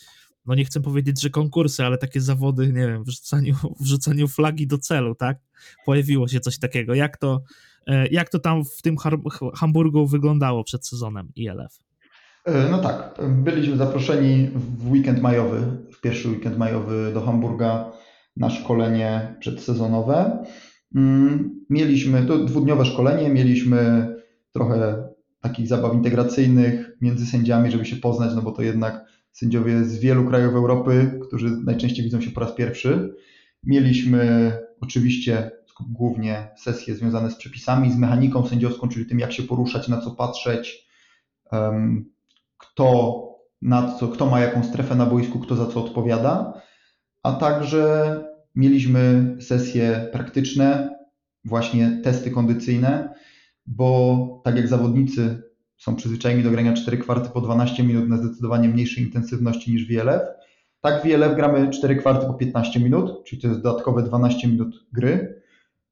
[0.47, 4.29] no nie chcę powiedzieć, że konkursy, ale takie zawody, nie wiem, w rzucaniu, w rzucaniu
[4.29, 5.39] flagi do celu, tak?
[5.87, 6.95] Pojawiło się coś takiego.
[6.95, 7.43] Jak to,
[7.87, 8.97] e, jak to tam w tym
[9.55, 11.79] Hamburgu wyglądało przed sezonem ILF?
[12.45, 15.61] E, no tak, byliśmy zaproszeni w weekend majowy,
[15.93, 17.93] w pierwszy weekend majowy do Hamburga
[18.37, 20.45] na szkolenie przedsezonowe.
[20.95, 24.09] Mm, mieliśmy to dwudniowe szkolenie, mieliśmy
[24.53, 25.09] trochę
[25.41, 30.29] takich zabaw integracyjnych między sędziami, żeby się poznać, no bo to jednak sędziowie z wielu
[30.29, 33.15] krajów Europy, którzy najczęściej widzą się po raz pierwszy.
[33.63, 39.89] Mieliśmy oczywiście głównie sesje związane z przepisami, z mechaniką sędziowską, czyli tym, jak się poruszać,
[39.89, 40.89] na co patrzeć,
[42.59, 43.21] kto,
[43.63, 46.63] na co, kto ma jaką strefę na boisku, kto za co odpowiada.
[47.23, 48.17] a także
[48.55, 50.99] mieliśmy sesje praktyczne,
[51.45, 53.15] właśnie testy kondycyjne,
[53.67, 55.43] bo tak jak zawodnicy
[55.77, 60.23] są przyzwyczajeni do grania 4 kwarty po 12 minut na zdecydowanie mniejszej intensywności niż WLF,
[60.81, 64.87] tak w WLF gramy 4 kwarty po 15 minut, czyli to jest dodatkowe 12 minut
[64.93, 65.43] gry.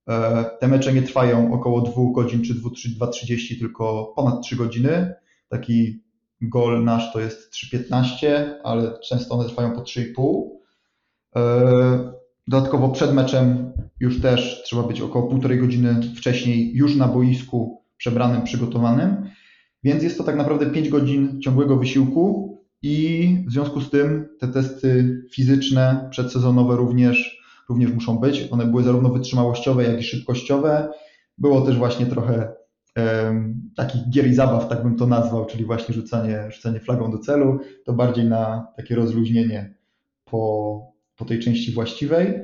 [0.09, 5.14] E, te mecze nie trwają około 2 godzin czy 2.30, tylko ponad 3 godziny.
[5.49, 6.03] Taki
[6.40, 8.27] gol nasz to jest 3.15,
[8.64, 10.49] ale często one trwają po 3,5.
[11.37, 12.12] E,
[12.49, 18.42] dodatkowo przed meczem już też trzeba być około półtorej godziny wcześniej już na boisku przebranym,
[18.42, 19.31] przygotowanym.
[19.85, 24.49] Więc jest to tak naprawdę 5 godzin ciągłego wysiłku i w związku z tym te
[24.49, 28.49] testy fizyczne, przedsezonowe również, również muszą być.
[28.51, 30.92] One były zarówno wytrzymałościowe, jak i szybkościowe.
[31.38, 32.53] Było też właśnie trochę
[32.97, 37.18] um, takich gier i zabaw, tak bym to nazwał, czyli właśnie rzucanie, rzucanie flagą do
[37.18, 37.59] celu.
[37.85, 39.75] To bardziej na takie rozluźnienie
[40.25, 42.35] po, po tej części właściwej.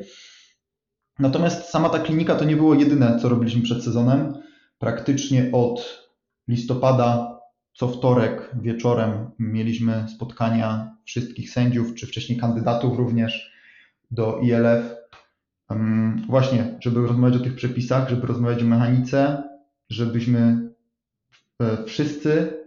[1.18, 4.34] Natomiast sama ta klinika to nie było jedyne, co robiliśmy przed sezonem.
[4.78, 6.07] Praktycznie od
[6.48, 7.38] listopada
[7.78, 13.52] co wtorek wieczorem mieliśmy spotkania wszystkich sędziów, czy wcześniej kandydatów również
[14.10, 14.94] do ILF.
[16.28, 19.42] Właśnie, żeby rozmawiać o tych przepisach, żeby rozmawiać o mechanice,
[19.90, 20.70] żebyśmy
[21.60, 22.58] e, wszyscy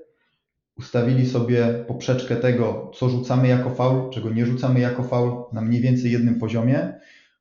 [0.78, 5.82] ustawili sobie poprzeczkę tego, co rzucamy jako faul, czego nie rzucamy jako faul, na mniej
[5.82, 6.94] więcej jednym poziomie.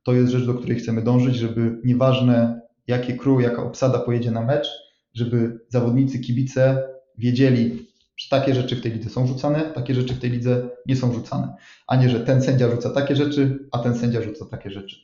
[0.02, 4.42] To jest rzecz, do której chcemy dążyć, żeby nieważne jakie crew, jaka obsada pojedzie na
[4.42, 10.14] mecz, żeby zawodnicy, kibice wiedzieli, że takie rzeczy w tej lidze są rzucane, takie rzeczy
[10.14, 11.54] w tej lidze nie są rzucane,
[11.86, 14.96] a nie, że ten sędzia rzuca takie rzeczy, a ten sędzia rzuca takie rzeczy.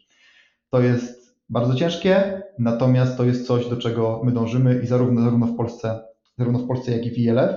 [0.71, 5.47] To jest bardzo ciężkie, natomiast to jest coś, do czego my dążymy i zarówno, zarówno
[5.47, 6.01] w Polsce,
[6.39, 7.51] zarówno w Polsce, jak i w ILF.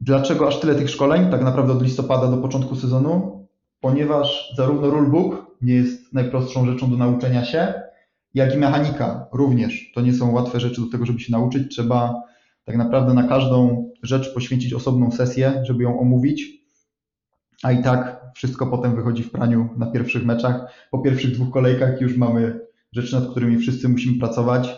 [0.00, 1.30] Dlaczego aż tyle tych szkoleń?
[1.30, 3.46] Tak naprawdę od listopada do początku sezonu,
[3.80, 7.74] ponieważ zarówno rulebook nie jest najprostszą rzeczą do nauczenia się,
[8.34, 9.92] jak i mechanika również.
[9.94, 11.72] To nie są łatwe rzeczy do tego, żeby się nauczyć.
[11.72, 12.22] Trzeba
[12.64, 16.58] tak naprawdę na każdą rzecz poświęcić osobną sesję, żeby ją omówić,
[17.62, 20.72] a i tak wszystko potem wychodzi w praniu na pierwszych meczach.
[20.90, 22.60] Po pierwszych dwóch kolejkach już mamy
[22.92, 24.76] rzeczy, nad którymi wszyscy musimy pracować.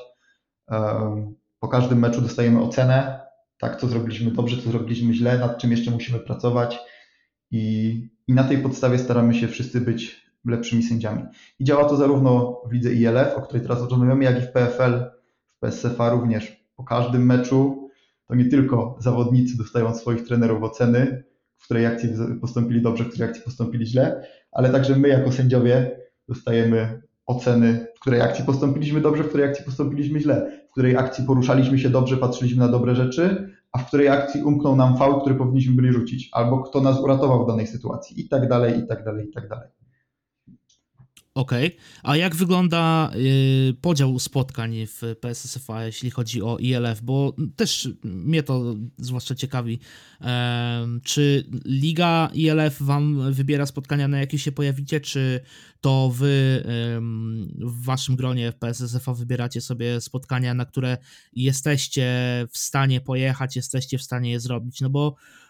[1.60, 3.20] Po każdym meczu dostajemy ocenę,
[3.58, 6.78] tak, co zrobiliśmy dobrze, co zrobiliśmy źle, nad czym jeszcze musimy pracować
[7.50, 7.94] i,
[8.28, 11.22] i na tej podstawie staramy się wszyscy być lepszymi sędziami.
[11.58, 15.04] I działa to zarówno w lidze ILF, o której teraz rozmawiamy, jak i w PFL,
[15.46, 16.66] w PSFA również.
[16.76, 17.88] Po każdym meczu
[18.26, 21.24] to nie tylko zawodnicy dostają od swoich trenerów oceny,
[21.56, 22.08] w której akcji
[22.40, 28.00] postąpili dobrze, w której akcji postąpili źle, ale także my jako sędziowie dostajemy oceny, w
[28.00, 32.16] której akcji postąpiliśmy dobrze, w której akcji postąpiliśmy źle, w której akcji poruszaliśmy się dobrze,
[32.16, 36.28] patrzyliśmy na dobre rzeczy, a w której akcji umknął nam faul, który powinniśmy byli rzucić,
[36.32, 39.48] albo kto nas uratował w danej sytuacji i tak dalej, i tak dalej, i tak
[39.48, 39.79] dalej.
[41.34, 41.80] Okej, okay.
[42.02, 43.10] a jak wygląda
[43.70, 47.00] y, podział spotkań w PSSFA, jeśli chodzi o ILF?
[47.02, 49.78] Bo też mnie to zwłaszcza ciekawi.
[51.04, 55.40] czy Liga ILF wam wybiera spotkania, na jakie się pojawicie, czy
[55.80, 56.64] to wy
[57.58, 60.98] w waszym gronie w PSSFA wybieracie sobie spotkania, na które
[61.32, 62.06] jesteście
[62.50, 64.80] w stanie pojechać, jesteście w stanie je zrobić?
[64.80, 65.16] No bo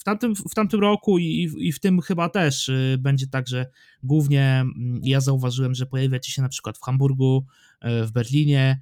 [0.00, 3.66] w tamtym, w tamtym roku i, i w tym chyba też e, będzie tak, że
[4.02, 7.46] głównie mm, ja zauważyłem, że pojawiacie się na przykład w Hamburgu,
[7.80, 8.80] e, w Berlinie,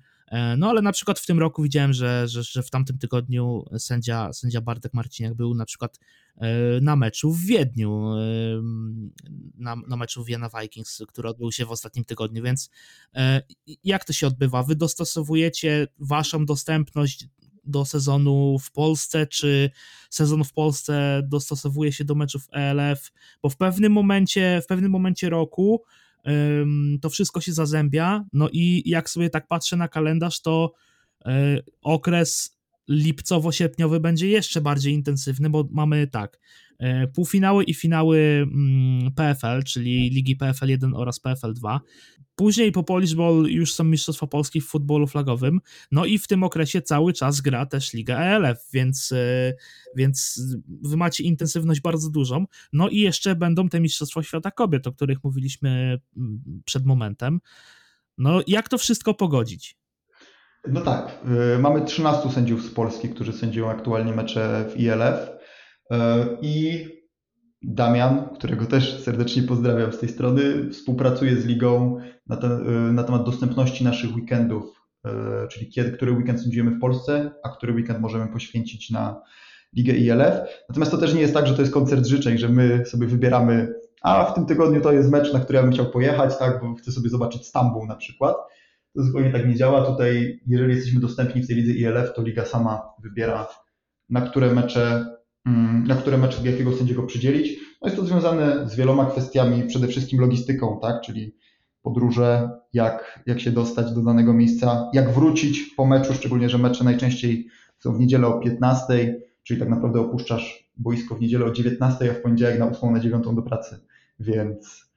[0.58, 4.32] no ale na przykład w tym roku widziałem, że, że, że w tamtym tygodniu sędzia,
[4.32, 5.98] sędzia Bartek Marciniak był na przykład
[6.82, 8.14] na meczu w Wiedniu,
[9.54, 12.70] na, na meczu Vienna Vikings, który odbył się w ostatnim tygodniu, więc
[13.84, 14.62] jak to się odbywa?
[14.62, 17.28] Wy dostosowujecie waszą dostępność
[17.64, 19.70] do sezonu w Polsce, czy
[20.10, 25.30] sezon w Polsce dostosowuje się do meczów ELF, bo w pewnym momencie, w pewnym momencie
[25.30, 25.82] roku
[27.00, 30.72] to wszystko się zazębia, no i jak sobie tak patrzę na kalendarz, to
[31.24, 36.38] e, okres lipcowo-sierpniowy będzie jeszcze bardziej intensywny, bo mamy tak,
[37.14, 38.18] półfinały i finały
[38.52, 41.80] mm, PFL, czyli ligi PFL 1 oraz PFL 2.
[42.36, 45.60] Później po Polish Ball już są Mistrzostwa Polski w futbolu flagowym,
[45.92, 49.54] no i w tym okresie cały czas gra też Liga ELF, więc, e,
[49.96, 50.42] więc
[50.82, 52.46] wy macie intensywność bardzo dużą.
[52.72, 57.40] No i jeszcze będą te Mistrzostwa Świata Kobiet, o których mówiliśmy mm, przed momentem.
[58.18, 59.76] No jak to wszystko pogodzić?
[60.68, 61.18] No tak,
[61.56, 65.41] y, mamy 13 sędziów z Polski, którzy sędziują aktualnie mecze w ILF y,
[66.42, 66.86] i
[67.62, 73.04] Damian, którego też serdecznie pozdrawiam z tej strony, współpracuje z ligą na, te, y, na
[73.04, 74.82] temat dostępności naszych weekendów,
[75.50, 79.22] czyli kiedy, który weekend sędziujemy w Polsce, a który weekend możemy poświęcić na,
[79.76, 80.64] Ligę ILF.
[80.68, 83.74] Natomiast to też nie jest tak, że to jest koncert życzeń, że my sobie wybieramy,
[84.02, 86.74] a w tym tygodniu to jest mecz, na który ja bym chciał pojechać, tak, bo
[86.74, 88.36] chcę sobie zobaczyć Stambuł na przykład.
[88.96, 89.86] To zupełnie tak nie działa.
[89.86, 93.48] Tutaj, jeżeli jesteśmy dostępni w tej lidze ILF, to liga sama wybiera,
[94.08, 95.06] na które mecze,
[95.86, 97.58] na które mecze jakiego sędziego przydzielić.
[97.82, 101.34] No jest to związane z wieloma kwestiami, przede wszystkim logistyką, tak, czyli
[101.82, 106.84] podróże, jak, jak się dostać do danego miejsca, jak wrócić po meczu, szczególnie, że mecze
[106.84, 112.10] najczęściej są w niedzielę o 15, czyli tak naprawdę opuszczasz boisko w niedzielę o 19,
[112.10, 113.80] a w poniedziałek na 8 na 9 do pracy,
[114.20, 114.92] więc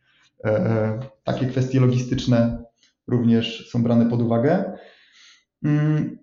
[0.46, 2.64] e, takie kwestie logistyczne
[3.08, 4.78] również są brane pod uwagę.
[5.64, 6.18] Mm,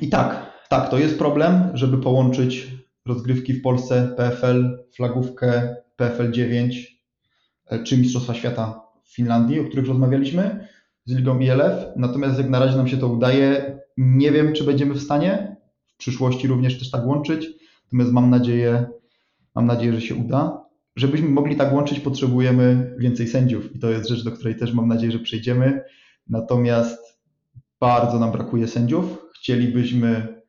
[0.00, 2.79] I tak, tak, to jest problem, żeby połączyć
[3.10, 7.02] rozgrywki w Polsce PFL, flagówkę PFL 9
[7.66, 10.68] e, czy Mistrzostwa Świata w Finlandii, o których rozmawialiśmy,
[11.04, 11.86] z Ligą ILF.
[11.96, 15.96] Natomiast jak na razie nam się to udaje, nie wiem, czy będziemy w stanie w
[15.96, 17.48] przyszłości również też tak łączyć.
[17.84, 18.86] Natomiast mam nadzieję,
[19.54, 20.64] mam nadzieję, że się uda.
[20.96, 24.88] Żebyśmy mogli tak łączyć, potrzebujemy więcej sędziów i to jest rzecz, do której też mam
[24.88, 25.82] nadzieję, że przejdziemy.
[26.28, 27.20] Natomiast
[27.80, 29.18] bardzo nam brakuje sędziów.
[29.34, 30.39] Chcielibyśmy,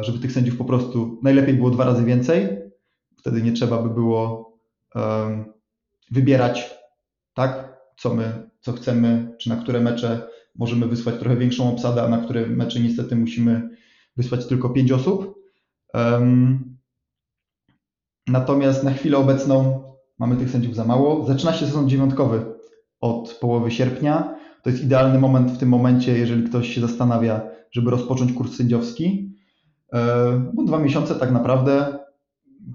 [0.00, 2.48] żeby tych sędziów po prostu najlepiej było dwa razy więcej.
[3.16, 4.52] Wtedy nie trzeba by było
[6.10, 6.74] wybierać,
[7.34, 12.08] tak, co my, co chcemy, czy na które mecze możemy wysłać trochę większą obsadę, a
[12.08, 13.70] na które mecze niestety musimy
[14.16, 15.34] wysłać tylko pięć osób.
[18.26, 19.82] Natomiast na chwilę obecną
[20.18, 21.26] mamy tych sędziów za mało.
[21.26, 22.44] Zaczyna się sezon dziewiątkowy
[23.00, 24.38] od połowy sierpnia.
[24.62, 29.27] To jest idealny moment w tym momencie, jeżeli ktoś się zastanawia, żeby rozpocząć kurs sędziowski.
[29.92, 31.98] E, bo dwa miesiące tak naprawdę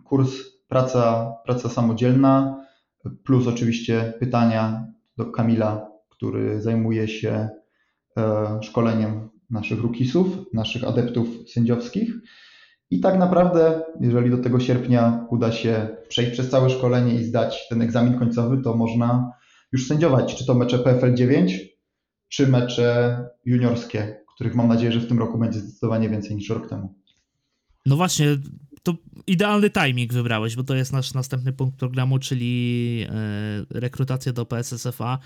[0.03, 0.31] kurs
[0.67, 2.63] praca, praca samodzielna,
[3.23, 7.49] plus oczywiście pytania do Kamila, który zajmuje się
[8.17, 12.13] e, szkoleniem naszych rukisów, naszych adeptów sędziowskich.
[12.89, 17.67] I tak naprawdę, jeżeli do tego sierpnia uda się przejść przez całe szkolenie i zdać
[17.69, 19.31] ten egzamin końcowy, to można
[19.71, 21.59] już sędziować, czy to mecze PFL 9,
[22.29, 26.69] czy mecze juniorskie, których mam nadzieję, że w tym roku będzie zdecydowanie więcej niż rok
[26.69, 27.02] temu.
[27.85, 28.37] No właśnie,
[28.83, 28.95] to
[29.27, 35.19] idealny timing wybrałeś, bo to jest nasz następny punkt programu, czyli e, rekrutacja do PSSFA.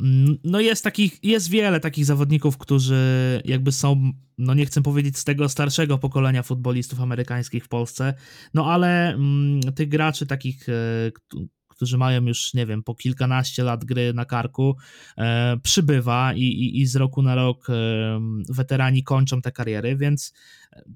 [0.00, 5.18] Mm, no jest takich, jest wiele takich zawodników, którzy jakby są, no nie chcę powiedzieć
[5.18, 8.14] z tego starszego pokolenia futbolistów amerykańskich w Polsce,
[8.54, 10.72] no ale mm, tych graczy takich, e,
[11.68, 14.76] którzy mają już, nie wiem, po kilkanaście lat gry na karku,
[15.18, 17.72] e, przybywa i, i, i, z roku na rok e,
[18.48, 20.32] weterani kończą te kariery, więc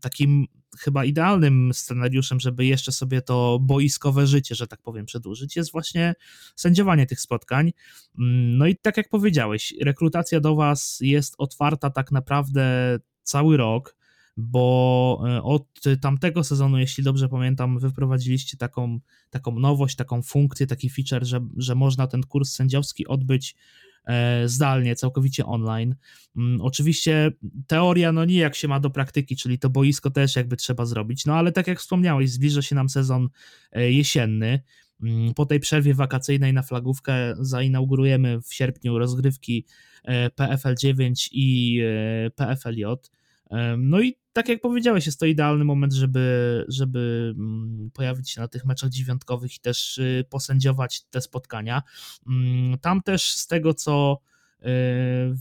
[0.00, 0.46] takim
[0.78, 6.14] chyba idealnym scenariuszem, żeby jeszcze sobie to boiskowe życie, że tak powiem, przedłużyć, jest właśnie
[6.56, 7.72] sędziowanie tych spotkań.
[8.18, 14.00] Mm, no i tak jak powiedziałeś, rekrutacja do Was jest otwarta tak naprawdę cały rok
[14.36, 15.66] bo e, od
[16.00, 21.74] tamtego sezonu, jeśli dobrze pamiętam, wyprowadziliście taką, taką nowość, taką funkcję, taki feature, że, że
[21.74, 23.56] można ten kurs sędziowski odbyć
[24.46, 25.94] zdalnie, całkowicie online.
[26.36, 27.32] Mm, oczywiście
[27.66, 31.26] teoria, no nie jak się ma do praktyki, czyli to boisko też jakby trzeba zrobić,
[31.26, 33.28] no ale tak jak wspomniałeś, zbliża się nam sezon
[33.72, 34.62] e, jesienny.
[35.02, 39.66] Mm, po tej przerwie wakacyjnej na flagówkę zainaugurujemy w sierpniu rozgrywki
[40.34, 41.80] PFL 9 i
[42.36, 42.84] PFLJ.
[43.78, 48.48] No i tak jak powiedziałeś, jest to idealny moment, żeby, żeby mm, pojawić się na
[48.48, 51.82] tych meczach dziewiątkowych i też y, posędziować te spotkania.
[52.28, 54.20] Mm, tam też z tego, co
[54.60, 54.66] y,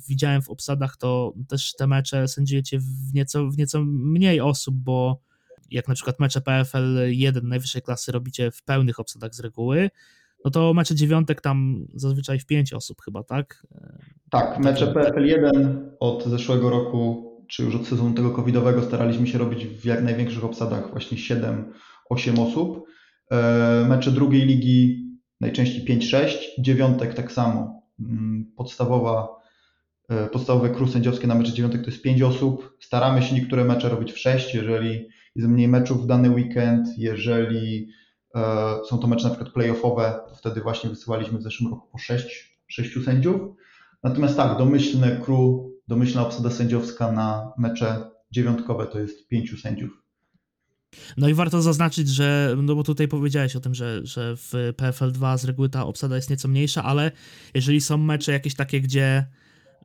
[0.08, 5.22] widziałem w obsadach, to też te mecze sędziujecie w nieco, w nieco mniej osób, bo
[5.72, 9.90] jak na przykład mecze PFL 1 najwyższej klasy robicie w pełnych obsadach z reguły,
[10.46, 13.68] no to mecze dziewiątek tam zazwyczaj w pięć osób chyba, tak?
[14.30, 19.38] Tak, mecze PFL 1 od zeszłego roku czy już od sezonu tego covidowego staraliśmy się
[19.38, 22.86] robić w jak największych obsadach właśnie 7-8 osób.
[23.32, 25.10] E, mecze drugiej ligi
[25.42, 27.82] najczęściej 5-6, dziewiątek tak samo.
[28.00, 29.28] Mm, podstawowa,
[30.10, 32.78] e, podstawowe kru sędziowskie na mecze dziewiątek to jest 5 osób.
[32.80, 37.88] Staramy się niektóre mecze robić w 6, jeżeli jest mniej meczów w dany weekend, jeżeli
[38.36, 38.42] e,
[38.90, 42.60] są to mecze na przykład playoffowe, to wtedy właśnie wysyłaliśmy w zeszłym roku po 6,
[42.68, 43.42] 6 sędziów.
[44.04, 50.04] Natomiast tak, domyślne crew domyślna obsada sędziowska na mecze dziewiątkowe to jest pięciu sędziów.
[51.18, 55.12] No i warto zaznaczyć, że, no bo tutaj powiedziałeś o tym, że, że w PFL
[55.12, 57.12] 2 z reguły ta obsada jest nieco mniejsza, ale
[57.54, 59.26] jeżeli są mecze jakieś takie, gdzie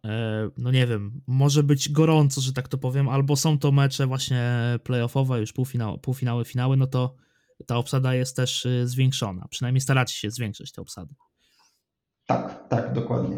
[0.05, 4.07] e, no nie wiem, może być gorąco, że tak to powiem, albo są to mecze
[4.07, 4.53] właśnie
[4.85, 7.17] playoffowe, już półfinały, półfinały finały, no to
[7.67, 9.49] ta obsada jest też y, zwiększona.
[9.51, 11.15] Przynajmniej staracie się zwiększyć te obsady.
[12.27, 13.37] Tak, tak, dokładnie.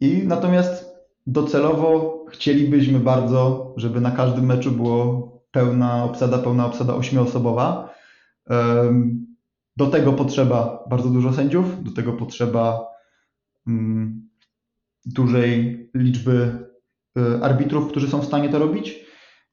[0.00, 0.93] I natomiast
[1.26, 7.94] docelowo chcielibyśmy bardzo, żeby na każdym meczu było pełna obsada, pełna obsada ośmioosobowa.
[9.76, 12.86] Do tego potrzeba bardzo dużo sędziów, do tego potrzeba
[13.66, 14.28] mm,
[15.06, 16.66] dużej liczby
[17.18, 19.00] y, arbitrów, którzy są w stanie to robić.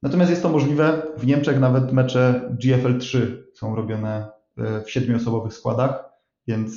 [0.04, 1.02] Natomiast jest to możliwe.
[1.18, 6.04] W Niemczech nawet mecze GFL 3 są robione y, w siedmioosobowych składach,
[6.48, 6.72] więc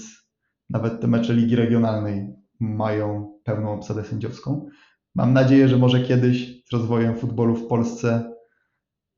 [0.70, 4.68] nawet te mecze Ligi Regionalnej mają pełną obsadę sędziowską.
[5.14, 8.34] Mam nadzieję, że może kiedyś z rozwojem futbolu w Polsce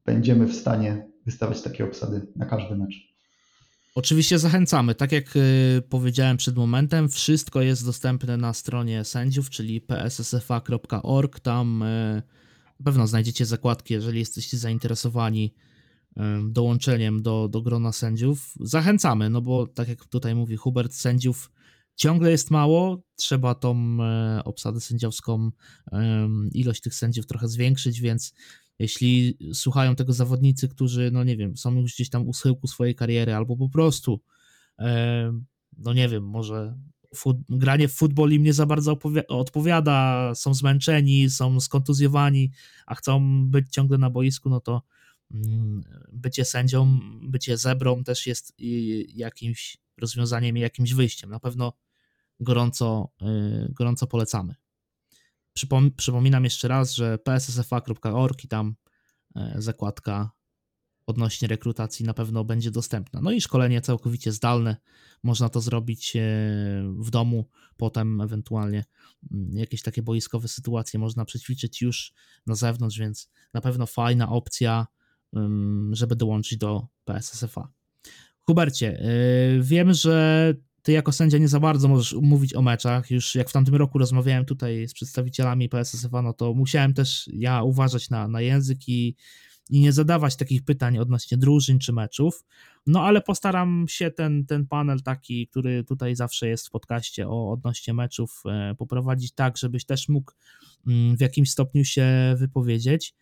[0.05, 3.16] będziemy w stanie wystawiać takie obsady na każdy mecz.
[3.95, 4.95] Oczywiście zachęcamy.
[4.95, 11.41] Tak jak y, powiedziałem przed momentem, wszystko jest dostępne na stronie sędziów, czyli pssfa.org.
[11.41, 12.22] Tam y,
[12.81, 15.55] na pewno znajdziecie zakładki, jeżeli jesteście zainteresowani
[16.16, 18.55] y, dołączeniem do, do grona sędziów.
[18.61, 21.51] Zachęcamy, no bo tak jak tutaj mówi Hubert, sędziów
[21.97, 23.03] ciągle jest mało.
[23.16, 23.99] Trzeba tą
[24.44, 25.51] obsadę sędziowską,
[26.53, 28.34] ilość tych sędziów trochę zwiększyć, więc
[28.78, 32.94] jeśli słuchają tego zawodnicy, którzy, no nie wiem, są już gdzieś tam u schyłku swojej
[32.94, 34.20] kariery, albo po prostu,
[34.78, 35.32] e,
[35.78, 36.78] no nie wiem, może
[37.49, 42.53] granie w futbol im nie za bardzo odpowiada, są zmęczeni, są skontuzjowani,
[42.86, 44.82] a chcą być ciągle na boisku, no to
[45.30, 45.82] mm,
[46.12, 48.55] bycie sędzią, bycie zebrą też jest
[49.14, 51.30] jakimś rozwiązaniem i jakimś wyjściem.
[51.30, 51.72] Na pewno
[52.41, 53.26] gorąco, e,
[53.72, 54.55] gorąco polecamy.
[55.53, 58.74] Przypom przypominam jeszcze raz, że pssfa.org i tam
[59.37, 60.30] e, zakładka
[61.07, 63.20] odnośnie rekrutacji na pewno będzie dostępna.
[63.22, 64.76] No i szkolenie całkowicie zdalne.
[65.22, 66.20] Można to zrobić e,
[66.99, 68.84] w domu, potem ewentualnie
[69.32, 72.12] mm, jakieś takie boiskowe sytuacje można przećwiczyć już
[72.47, 74.87] na zewnątrz, więc na pewno fajna opcja,
[75.93, 77.68] żeby dołączyć do PSSFA.
[78.43, 80.55] Hubercie, e, wiem, że
[80.87, 83.11] ty jako sędzia nie za bardzo możesz mówić o meczach.
[83.11, 87.62] Już jak w tamtym roku rozmawiałem tutaj z przedstawicielami PSSF, no to musiałem też ja
[87.62, 89.16] uważać na, na język i,
[89.70, 92.45] i nie zadawać takich pytań odnośnie drużyn czy meczów.
[92.87, 97.53] No ale postaram się ten, ten panel taki, który tutaj zawsze jest w podcaście o
[97.53, 100.32] odnośnie meczów, e, poprowadzić tak, żebyś też mógł
[100.87, 103.14] mm, w jakimś stopniu się wypowiedzieć.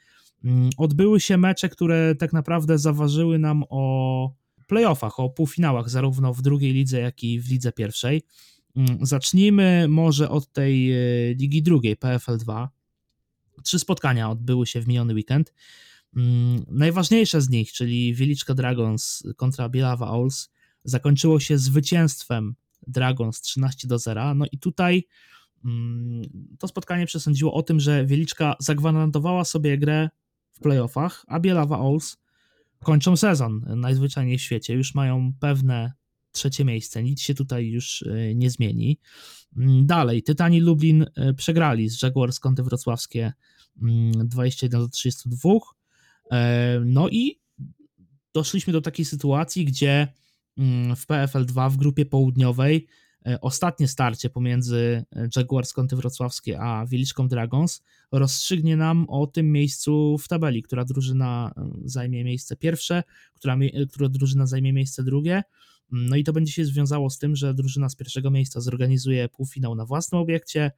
[0.44, 6.42] Mm, odbyły się mecze, które tak naprawdę zaważyły nam o playoffach, o półfinałach, zarówno w
[6.42, 8.22] drugiej lidze, jak i w lidze pierwszej.
[8.76, 12.70] Mm, zacznijmy może od tej e, ligi drugiej, PFL 2.
[13.62, 15.52] Trzy spotkania odbyły się w miniony weekend.
[16.16, 20.50] Mm, najważniejsze z nich, czyli Wieliczka Dragons kontra Bielawa Owls,
[20.84, 22.54] zakończyło się zwycięstwem
[22.86, 24.34] Dragons 13 do 0.
[24.34, 25.06] No i tutaj
[25.64, 26.22] mm,
[26.58, 30.08] to spotkanie przesądziło o tym, że Wieliczka zagwarantowała sobie grę
[30.52, 32.16] w playoffach, a Bielawa Owls
[32.82, 35.92] kończą sezon najzwyczajniej w świecie, już mają pewne
[36.32, 38.98] trzecie miejsce, nic się tutaj już e, nie zmieni.
[39.56, 43.32] Mm, dalej, Tytani Lublin e, przegrali z Jaguars Kąty Wrocławskie
[43.76, 45.50] 21 mm, do 32.
[46.30, 47.40] E, no i
[48.34, 50.08] doszliśmy do takiej sytuacji, gdzie
[50.58, 52.86] mm, w PFL 2 w grupie południowej
[53.40, 60.18] ostatnie starcie pomiędzy e, Jaguars Kąty Wrocławskie a Wieliczką Dragons rozstrzygnie nam o tym miejscu
[60.18, 63.02] w tabeli, która drużyna e, zajmie miejsce pierwsze,
[63.34, 63.56] która,
[63.90, 65.42] która drużyna zajmie miejsce drugie.
[65.92, 69.28] Mm, no i to będzie się związało z tym, że drużyna z pierwszego miejsca zorganizuje
[69.28, 70.70] półfinał na własnym obiekcie,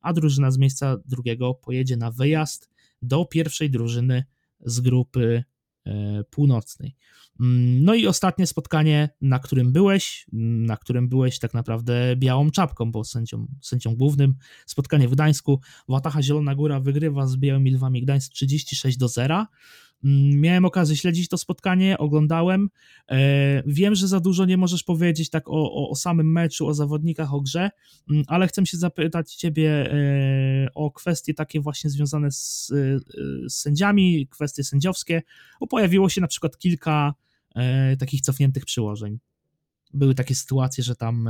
[0.00, 2.70] a drużyna z miejsca drugiego pojedzie na wyjazd
[3.02, 4.24] do pierwszej drużyny
[4.60, 5.44] z grupy
[6.30, 6.96] północnej.
[7.40, 12.50] Mm, no i ostatnie spotkanie, na którym byłeś, mm, na którym byłeś tak naprawdę białą
[12.50, 14.34] czapką, bo sędzią, sędzią głównym.
[14.66, 15.60] Spotkanie w Gdańsku.
[15.88, 19.46] Wataha Zielona Góra wygrywa z Białymi Lwami Gdańsk 36 do 0.
[20.04, 22.70] Mm, miałem okazję śledzić to spotkanie, oglądałem.
[23.10, 26.74] E, wiem, że za dużo nie możesz powiedzieć tak o, o, o, samym meczu, o
[26.74, 27.70] zawodnikach, o grze,
[28.26, 33.00] ale chcę się zapytać Ciebie e, o kwestie takie właśnie związane z, e,
[33.48, 35.22] z sędziami, kwestie sędziowskie,
[35.60, 37.14] bo pojawiło się na przykład kilka
[37.98, 39.18] takich cofniętych przyłożeń.
[39.92, 41.28] Były takie sytuacje, że tam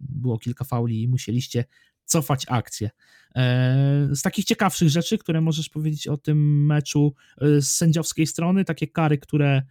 [0.00, 1.64] było kilka fauli i musieliście
[2.04, 2.90] cofać akcję.
[3.36, 8.64] E, z takich ciekawszych rzeczy, które możesz powiedzieć o tym meczu e, z sędziowskiej strony,
[8.64, 9.62] takie kary, które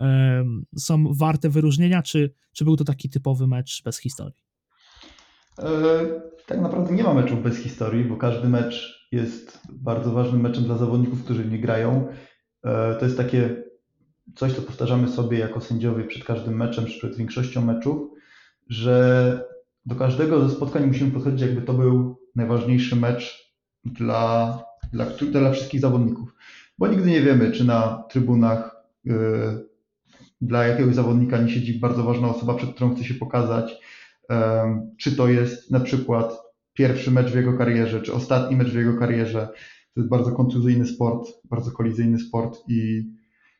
[0.00, 0.44] e,
[0.76, 4.42] są warte wyróżnienia, czy, czy był to taki typowy mecz bez historii?
[6.46, 10.78] Tak naprawdę nie ma meczów bez historii, bo każdy mecz jest bardzo ważnym meczem dla
[10.78, 12.08] zawodników, którzy nie grają.
[12.98, 13.62] To jest takie
[14.36, 18.10] coś, co powtarzamy sobie jako sędziowie przed każdym meczem, przed większością meczów,
[18.68, 19.51] że
[19.86, 23.52] do każdego ze spotkań musimy podchodzić, jakby to był najważniejszy mecz
[23.84, 24.58] dla,
[24.92, 26.34] dla, dla wszystkich zawodników.
[26.78, 29.14] Bo nigdy nie wiemy, czy na trybunach yy,
[30.40, 33.78] dla jakiegoś zawodnika nie siedzi bardzo ważna osoba, przed którą chce się pokazać,
[34.30, 34.36] yy,
[34.98, 36.38] czy to jest na przykład
[36.72, 39.48] pierwszy mecz w jego karierze, czy ostatni mecz w jego karierze.
[39.94, 43.10] To jest bardzo kontuzyjny sport, bardzo kolizyjny sport i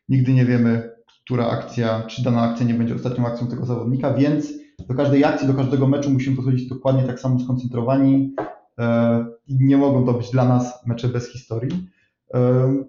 [0.09, 0.91] nigdy nie wiemy,
[1.25, 5.49] która akcja, czy dana akcja nie będzie ostatnią akcją tego zawodnika, więc do każdej akcji,
[5.49, 8.35] do każdego meczu musimy podchodzić dokładnie tak samo skoncentrowani
[8.79, 11.89] e, i nie mogą to być dla nas mecze bez historii.
[12.35, 12.85] E,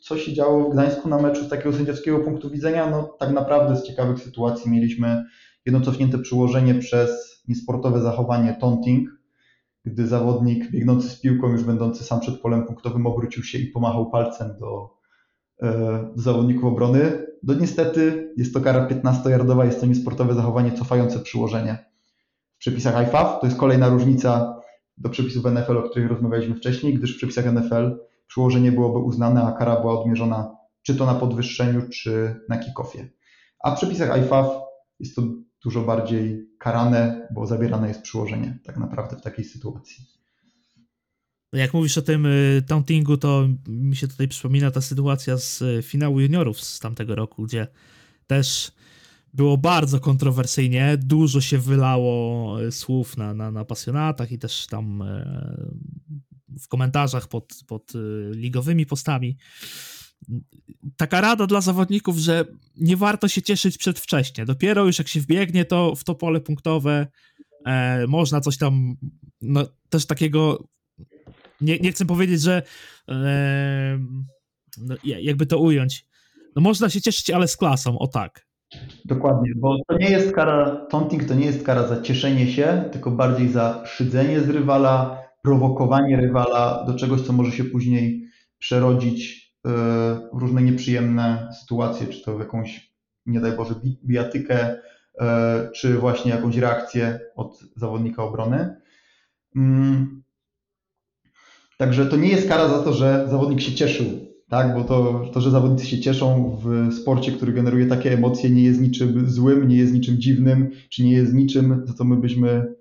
[0.00, 2.90] co się działo w Gdańsku na meczu z takiego sędziowskiego punktu widzenia?
[2.90, 5.24] No tak naprawdę z ciekawych sytuacji mieliśmy
[5.66, 9.08] jedno cofnięte przyłożenie przez niesportowe zachowanie taunting,
[9.84, 14.10] gdy zawodnik biegnący z piłką, już będący sam przed polem punktowym, obrócił się i pomachał
[14.10, 14.90] palcem do,
[15.62, 15.72] e,
[16.16, 17.29] do zawodników obrony.
[17.42, 21.90] No niestety jest to kara 15-jardowa, jest to niesportowe zachowanie cofające przyłożenie.
[22.56, 24.60] W przepisach IFAF to jest kolejna różnica
[24.98, 29.52] do przepisów NFL, o których rozmawialiśmy wcześniej, gdyż w przepisach NFL przyłożenie byłoby uznane, a
[29.52, 33.08] kara była odmierzona czy to na podwyższeniu, czy na kickoffie.
[33.64, 34.46] A w przepisach IFAF
[35.00, 35.22] jest to
[35.64, 40.19] dużo bardziej karane, bo zabierane jest przyłożenie tak naprawdę w takiej sytuacji.
[41.52, 45.82] Jak mówisz o tym y, tauntingu, to mi się tutaj przypomina ta sytuacja z y,
[45.82, 47.66] finału juniorów z tamtego roku, gdzie
[48.26, 48.72] też
[49.34, 55.04] było bardzo kontrowersyjnie, dużo się wylało y, słów na, na, na pasjonatach i też tam
[56.60, 57.92] w komentarzach pod, pod
[58.30, 59.36] ligowymi postami
[60.96, 62.44] taka rada dla zawodników, że
[62.76, 64.44] nie warto się cieszyć przedwcześnie.
[64.44, 67.06] Dopiero już jak się wbiegnie to w to pole punktowe,
[67.66, 68.96] e, można coś tam,
[69.42, 70.64] no, też takiego,
[71.60, 72.62] nie, nie chcę powiedzieć, że
[73.08, 73.98] e,
[74.78, 76.06] no, jakby to ująć,
[76.56, 78.46] no można się cieszyć, ale z klasą, o tak.
[79.04, 83.10] Dokładnie, bo to nie jest kara, taunting to nie jest kara za cieszenie się, tylko
[83.10, 90.28] bardziej za szydzenie z rywala, prowokowanie rywala do czegoś, co może się później przerodzić E,
[90.32, 92.94] różne nieprzyjemne sytuacje, czy to w jakąś,
[93.26, 94.76] nie daj Boże, bijatykę,
[95.20, 98.80] e, czy właśnie jakąś reakcję od zawodnika obrony.
[101.80, 104.06] Także to nie jest kara za to, że zawodnik się cieszył,
[104.48, 104.74] tak?
[104.74, 108.80] Bo to, to, że zawodnicy się cieszą w sporcie, który generuje takie emocje, nie jest
[108.80, 112.74] niczym złym, nie jest niczym dziwnym, czy nie jest niczym, za co my byśmy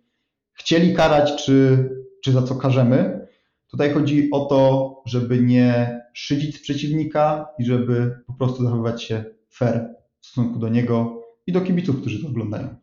[0.53, 1.89] chcieli karać, czy,
[2.23, 3.27] czy za co karzemy.
[3.67, 9.23] Tutaj chodzi o to, żeby nie szydzić z przeciwnika i żeby po prostu zachowywać się
[9.49, 9.89] fair
[10.19, 12.75] w stosunku do niego i do kibiców, którzy to oglądają.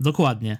[0.00, 0.58] Dokładnie.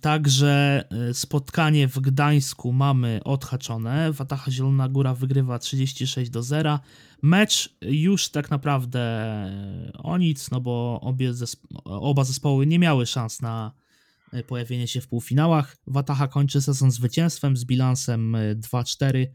[0.00, 4.12] Także e, spotkanie w Gdańsku mamy odhaczone.
[4.12, 6.78] Wataha Zielona Góra wygrywa 36 do 0.
[7.22, 11.32] Mecz już tak naprawdę e, o nic, no bo obie
[11.84, 13.72] oba zespoły nie miały szans na
[14.32, 15.76] e, pojawienie się w półfinałach.
[15.86, 18.36] Wataha kończy sezon zwycięstwem z bilansem
[18.72, 19.26] 2-4.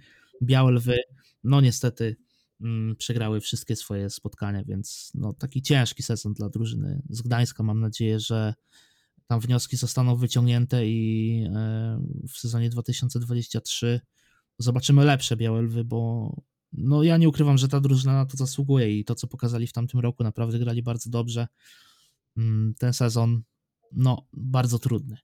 [0.43, 0.97] Białe Lwy,
[1.43, 2.15] no niestety
[2.97, 7.63] przegrały wszystkie swoje spotkania, więc no, taki ciężki sezon dla drużyny z Gdańska.
[7.63, 8.53] Mam nadzieję, że
[9.27, 12.01] tam wnioski zostaną wyciągnięte i e,
[12.33, 14.01] w sezonie 2023
[14.57, 16.31] zobaczymy lepsze Białe Lwy, bo
[16.73, 19.73] no ja nie ukrywam, że ta drużyna na to zasługuje i to, co pokazali w
[19.73, 21.47] tamtym roku, naprawdę grali bardzo dobrze.
[22.37, 23.41] Mm, ten sezon
[23.93, 25.17] no, bardzo trudny.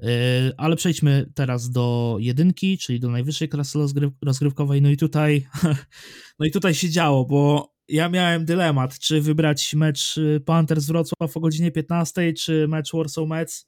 [0.00, 0.08] Yy,
[0.56, 3.78] ale przejdźmy teraz do jedynki, czyli do najwyższej klasy
[4.22, 4.82] rozgrywkowej.
[4.82, 5.46] No i tutaj,
[6.38, 11.36] no i tutaj się działo, bo ja miałem dylemat, czy wybrać mecz y, Panthers Wrocław
[11.36, 13.66] o godzinie 15, czy mecz Warsaw Mets.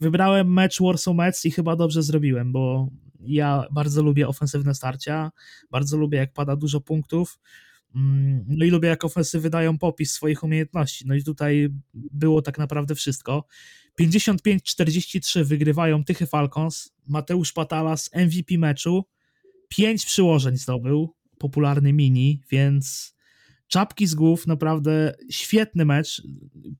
[0.00, 2.88] Wybrałem mecz Warsaw Mets i chyba dobrze zrobiłem, bo
[3.20, 5.30] ja bardzo lubię ofensywne starcia,
[5.70, 7.38] bardzo lubię jak pada dużo punktów.
[7.94, 11.04] Mm, no i lubię, jak ofensywy dają popis swoich umiejętności.
[11.06, 13.44] No i tutaj było tak naprawdę wszystko.
[14.00, 16.92] 55-43 wygrywają Tychy Falcons.
[17.06, 19.04] Mateusz Patalas MVP meczu.
[19.68, 23.14] Pięć przyłożeń zdobył, popularny mini, więc
[23.70, 26.22] czapki z głów, naprawdę świetny mecz.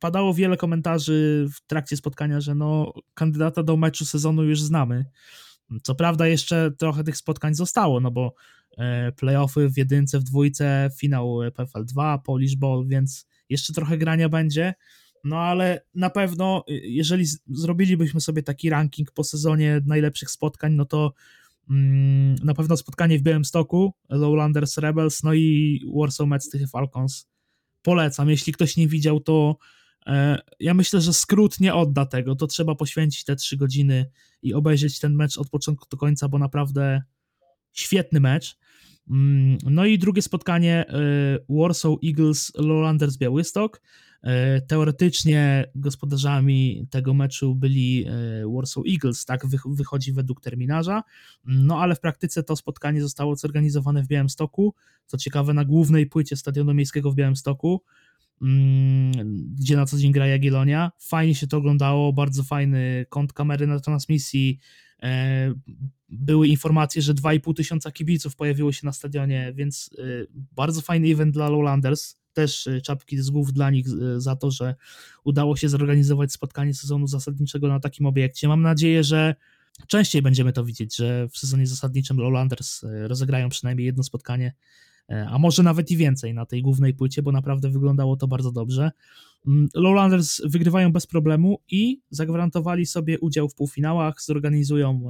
[0.00, 5.04] Padało wiele komentarzy w trakcie spotkania, że no, kandydata do meczu sezonu już znamy.
[5.82, 8.34] Co prawda jeszcze trochę tych spotkań zostało, no bo
[8.78, 14.28] e, playoffy w jedynce, w dwójce, finał PFL 2, Polish Ball, więc jeszcze trochę grania
[14.28, 14.74] będzie.
[15.24, 20.84] No ale na pewno, y, jeżeli zrobilibyśmy sobie taki ranking po sezonie najlepszych spotkań, no
[20.84, 21.12] to
[21.70, 27.28] mm, na pewno spotkanie w Białymstoku, Lowlanders Rebels, no i Warsaw Mets Tychy Falcons.
[27.82, 29.56] Polecam, jeśli ktoś nie widział, to
[30.06, 34.10] e, ja myślę, że skrót nie odda tego, to trzeba poświęcić te trzy godziny
[34.42, 37.02] i obejrzeć ten mecz od początku do końca, bo naprawdę
[37.72, 38.56] świetny mecz.
[39.10, 40.92] Mm, no i drugie spotkanie e,
[41.48, 43.80] Warsaw Eagles Lowlanders Białystok.
[44.22, 48.12] E, teoretycznie gospodarzami tego meczu byli e,
[48.54, 51.02] Warsaw Eagles, tak wychodzi według terminarza,
[51.44, 54.74] no ale w praktyce to spotkanie zostało zorganizowane w Białymstoku,
[55.06, 57.82] co ciekawe na głównej płycie Stadionu Miejskiego w Białymstoku,
[58.42, 59.12] mm,
[59.54, 60.92] gdzie na co dzień gra Jagiellonia.
[60.98, 64.58] Fajnie się to oglądało, bardzo fajny kąt kamery na transmisji.
[65.02, 65.54] E,
[66.08, 69.90] były informacje, że 2,5 tysiąca kibiców pojawiło się na stadionie, więc
[70.32, 72.19] bardzo fajny event dla Lowlanders.
[72.32, 74.74] Też e, czapki z głów dla nich za to, że
[75.24, 78.48] udało się zorganizować spotkanie sezonu zasadniczego na takim obiekcie.
[78.48, 79.34] Mam nadzieję, że
[79.86, 84.52] częściej będziemy to widzieć, że w sezonie zasadniczym Lowlanders rozegrają przynajmniej jedno spotkanie
[85.28, 88.90] a może nawet i więcej na tej głównej płycie, bo naprawdę wyglądało to bardzo dobrze.
[89.46, 94.22] Mm, Lowlanders wygrywają bez problemu i zagwarantowali sobie udział w półfinałach.
[94.22, 95.02] Zorganizują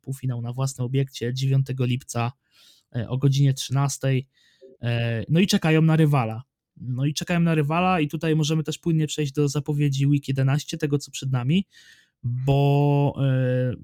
[0.00, 2.32] półfinał na własnym obiekcie 9 lipca
[3.08, 4.08] o godzinie 13.
[5.28, 6.42] No i czekają na rywala.
[6.76, 10.78] No i czekają na rywala, i tutaj możemy też płynnie przejść do zapowiedzi Week 11,
[10.78, 11.66] tego co przed nami
[12.22, 13.74] bo e,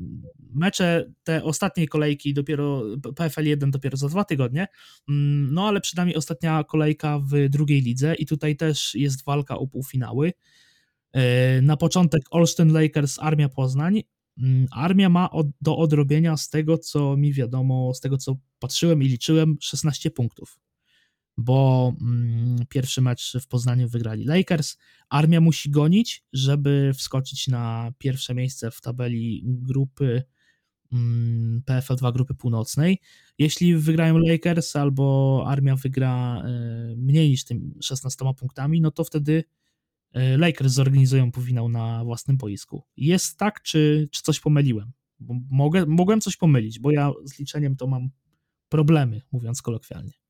[0.54, 2.82] mecze te ostatniej kolejki dopiero
[3.16, 4.66] PFL 1 dopiero za dwa tygodnie,
[5.08, 9.58] mm, no ale przed nami ostatnia kolejka w drugiej lidze i tutaj też jest walka
[9.58, 10.32] o półfinały.
[11.12, 14.02] E, na początek Olsztyn Lakers, Armia Poznań.
[14.38, 19.02] Mm, Armia ma od, do odrobienia z tego, co mi wiadomo, z tego, co patrzyłem
[19.02, 20.63] i liczyłem, 16 punktów
[21.36, 24.76] bo mm, pierwszy mecz w Poznaniu wygrali Lakers.
[25.08, 30.22] Armia musi gonić, żeby wskoczyć na pierwsze miejsce w tabeli grupy
[30.92, 33.00] mm, PFL 2 grupy północnej.
[33.38, 36.42] Jeśli wygrają Lakers albo Armia wygra
[36.92, 39.44] y, mniej niż tym 16 punktami, no to wtedy
[40.16, 42.84] y, Lakers zorganizują półfinał na własnym boisku.
[42.96, 44.92] Jest tak, czy, czy coś pomyliłem?
[45.50, 48.10] Mogę, mogłem coś pomylić, bo ja z liczeniem to mam
[48.68, 50.23] problemy, mówiąc kolokwialnie.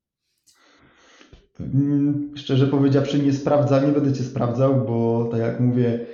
[1.59, 6.05] Mm, szczerze powiedziawszy, nie sprawdza, nie będę cię sprawdzał, bo tak jak mówię,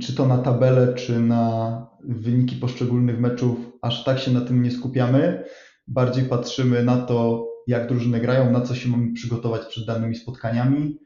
[0.00, 4.70] czy to na tabelę, czy na wyniki poszczególnych meczów, aż tak się na tym nie
[4.70, 5.44] skupiamy.
[5.88, 10.98] Bardziej patrzymy na to, jak drużyny grają, na co się mamy przygotować przed danymi spotkaniami,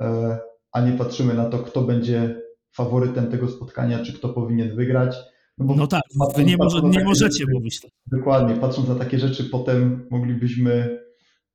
[0.00, 0.38] e,
[0.72, 2.42] a nie patrzymy na to, kto będzie
[2.74, 5.16] faworytem tego spotkania, czy kto powinien wygrać.
[5.58, 6.02] No, no tak,
[6.36, 7.90] wy nie, może, nie możecie rzeczy, mówić tak.
[8.06, 11.01] Dokładnie, patrząc na takie rzeczy, potem moglibyśmy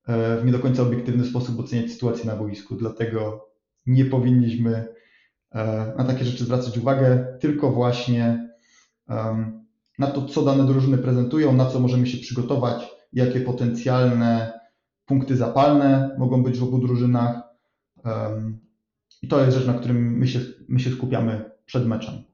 [0.08, 2.76] w nie do końca obiektywny sposób oceniać sytuację na boisku.
[2.76, 3.47] Dlatego
[3.86, 4.88] nie powinniśmy
[5.51, 8.47] e, na takie rzeczy zwracać uwagę, tylko właśnie
[9.99, 14.60] na to, co dane drużyny prezentują, na co możemy się przygotować, jakie potencjalne
[15.05, 17.41] punkty zapalne mogą być w obu drużynach.
[19.22, 20.39] I to jest rzecz, na którym my się,
[20.70, 22.27] my się skupiamy przed meczem.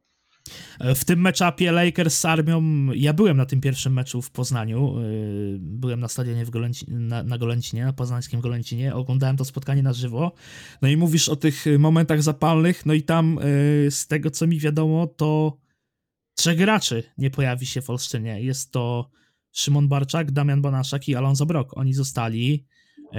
[0.96, 5.58] W tym meczapie Lakers z Armią, ja byłem na tym pierwszym meczu w Poznaniu, y,
[5.60, 9.94] byłem na stadionie w Golęci, na, na Golęcinie, na poznańskim Golęcinie, oglądałem to spotkanie na
[9.94, 10.34] żywo,
[10.82, 14.60] no i mówisz o tych momentach zapalnych, no i tam y, z tego co mi
[14.60, 15.58] wiadomo, to
[16.36, 18.42] trzech graczy nie pojawi się w Olsztynie.
[18.42, 19.10] Jest to
[19.52, 21.78] Szymon Barczak, Damian Banaszak i Alonso Brok.
[21.78, 22.66] Oni zostali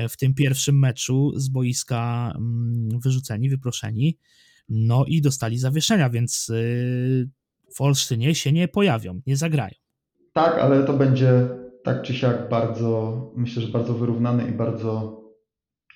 [0.09, 4.19] w tym pierwszym meczu z boiska mm, wyrzuceni, wyproszeni.
[4.69, 7.29] No i dostali zawieszenia, więc y,
[7.75, 9.75] w Olsztynie się nie pojawią, nie zagrają.
[10.33, 11.49] Tak, ale to będzie
[11.85, 15.21] tak czy siak bardzo, myślę, że bardzo wyrównany i bardzo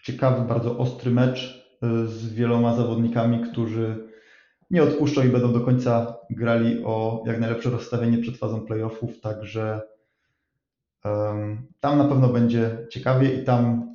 [0.03, 4.09] ciekawy, bardzo ostry mecz y, z wieloma zawodnikami, którzy
[4.71, 9.81] nie odpuszczą i będą do końca grali o jak najlepsze rozstawienie przed fazą playoffów, także
[11.05, 13.95] um, tam na pewno będzie ciekawie i tam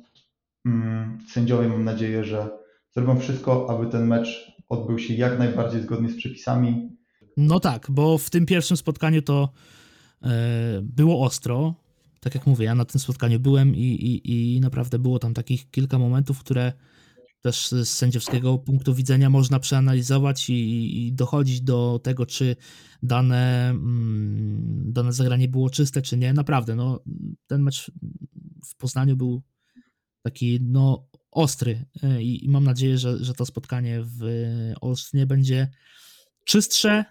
[0.64, 2.48] um, sędziowie mam nadzieję, że
[2.92, 6.96] zrobią wszystko, aby ten mecz odbył się jak najbardziej zgodnie z przepisami.
[7.36, 9.52] No tak, bo w tym pierwszym spotkaniu to
[10.22, 11.74] e, było ostro.
[12.20, 15.70] Tak jak mówię, ja na tym spotkaniu byłem i, i, i naprawdę było tam takich
[15.70, 16.72] kilka momentów, które
[17.44, 22.56] też z sędziowskiego punktu widzenia można przeanalizować i, i dochodzić do tego, czy
[23.02, 26.32] dane, mm, dane zagranie było czyste, czy nie.
[26.32, 27.00] Naprawdę, no,
[27.46, 27.90] ten mecz
[28.64, 29.42] w Poznaniu był
[30.22, 34.24] taki no, ostry e, i mam nadzieję, że, że to spotkanie w
[34.80, 35.68] Olsztynie będzie
[36.44, 37.04] czystsze,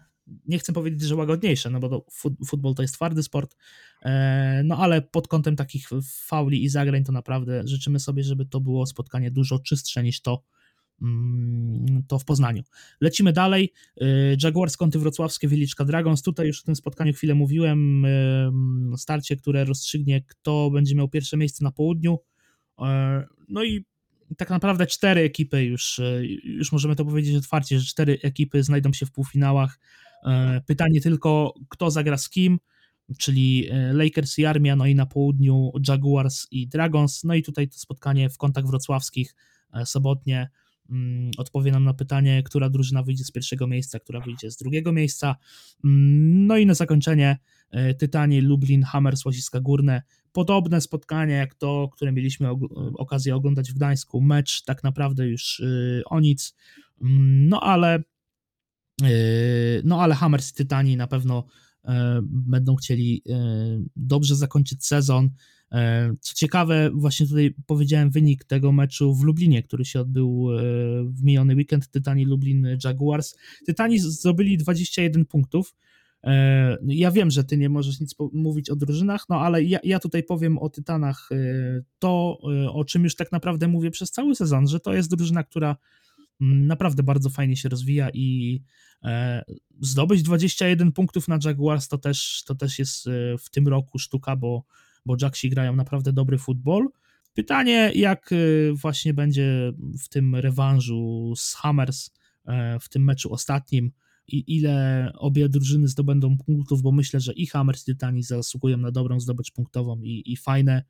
[0.47, 2.05] nie chcę powiedzieć, że łagodniejsze, no bo to
[2.45, 3.55] futbol to jest twardy sport,
[4.01, 8.59] e, no ale pod kątem takich fauli i zagrań to naprawdę życzymy sobie, żeby to
[8.59, 10.43] było spotkanie dużo czystsze niż to,
[11.01, 12.63] mm, to w Poznaniu.
[13.01, 13.73] Lecimy dalej.
[14.01, 14.05] E,
[14.43, 16.21] Jaguars Kąty Wrocławskie, Wieliczka Dragons.
[16.21, 18.05] Tutaj już w tym spotkaniu chwilę mówiłem.
[18.97, 22.19] Starcie, które rozstrzygnie, kto będzie miał pierwsze miejsce na południu.
[23.49, 23.85] No i
[24.37, 28.93] tak naprawdę cztery ekipy już, e, już możemy to powiedzieć otwarcie, że cztery ekipy znajdą
[28.93, 29.79] się w półfinałach.
[30.25, 32.59] E, pytanie tylko, kto zagra z kim,
[33.17, 37.67] czyli e, Lakers i Armia, no i na południu Jaguars i Dragons, no i tutaj
[37.67, 39.35] to spotkanie w kątach wrocławskich
[39.85, 40.49] sobotnie
[40.89, 44.91] mm, odpowie nam na pytanie, która drużyna wyjdzie z pierwszego miejsca, która wyjdzie z drugiego
[44.91, 45.35] miejsca.
[45.85, 47.37] Mm, no i na zakończenie
[47.73, 50.01] e, Tytani, Lublin, Hammers, Łaziska Górne.
[50.31, 52.49] Podobne spotkanie jak to, które mieliśmy
[52.95, 54.21] okazję oglądać w Gdańsku.
[54.21, 56.55] Mecz tak naprawdę już y, o nic.
[57.01, 58.03] Mm, no ale
[59.03, 61.45] y, no ale Hammers i Tytani na pewno
[61.85, 63.35] e, będą chcieli e,
[63.95, 65.29] dobrze zakończyć sezon.
[66.21, 70.47] Co ciekawe, właśnie tutaj powiedziałem wynik tego meczu w Lublinie, który się odbył
[71.05, 73.35] w miniony weekend, Tytani Lublin Jaguars.
[73.65, 76.02] Tytani zdobyli 21 punktów, E,
[76.87, 80.23] ja wiem, że ty nie możesz nic mówić o drużynach, no ale ja, ja tutaj
[80.23, 81.35] powiem o Tytanach e,
[81.99, 85.43] to, e, o czym już tak naprawdę mówię przez cały sezon, że to jest drużyna,
[85.43, 85.75] która
[86.41, 88.61] mm, naprawdę bardzo fajnie się rozwija i
[89.81, 93.09] zdobyć 21 punktów na Jaguars to też, to też jest
[93.39, 94.63] w tym roku sztuka, bo,
[95.05, 96.87] bo Jaksi grają naprawdę dobry futbol.
[97.33, 98.29] Pytanie, jak
[98.73, 102.09] właśnie będzie w tym rewanżu z Hammers,
[102.81, 103.91] w tym meczu ostatnim,
[104.27, 109.19] i ile obie drużyny zdobędą punktów, bo myślę, że i Hammers Tytani zasługują na dobrą
[109.19, 110.83] zdobycz punktową i, i fajne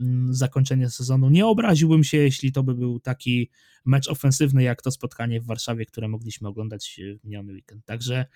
[0.00, 1.30] mm, zakończenie sezonu.
[1.30, 3.50] Nie obraziłbym się, jeśli to by był taki
[3.84, 7.84] mecz ofensywny, jak to spotkanie w Warszawie, które mogliśmy oglądać w miniony weekend.
[7.84, 8.26] Także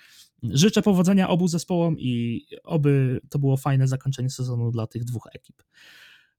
[0.42, 5.62] życzę powodzenia obu zespołom i oby to było fajne zakończenie sezonu dla tych dwóch ekip.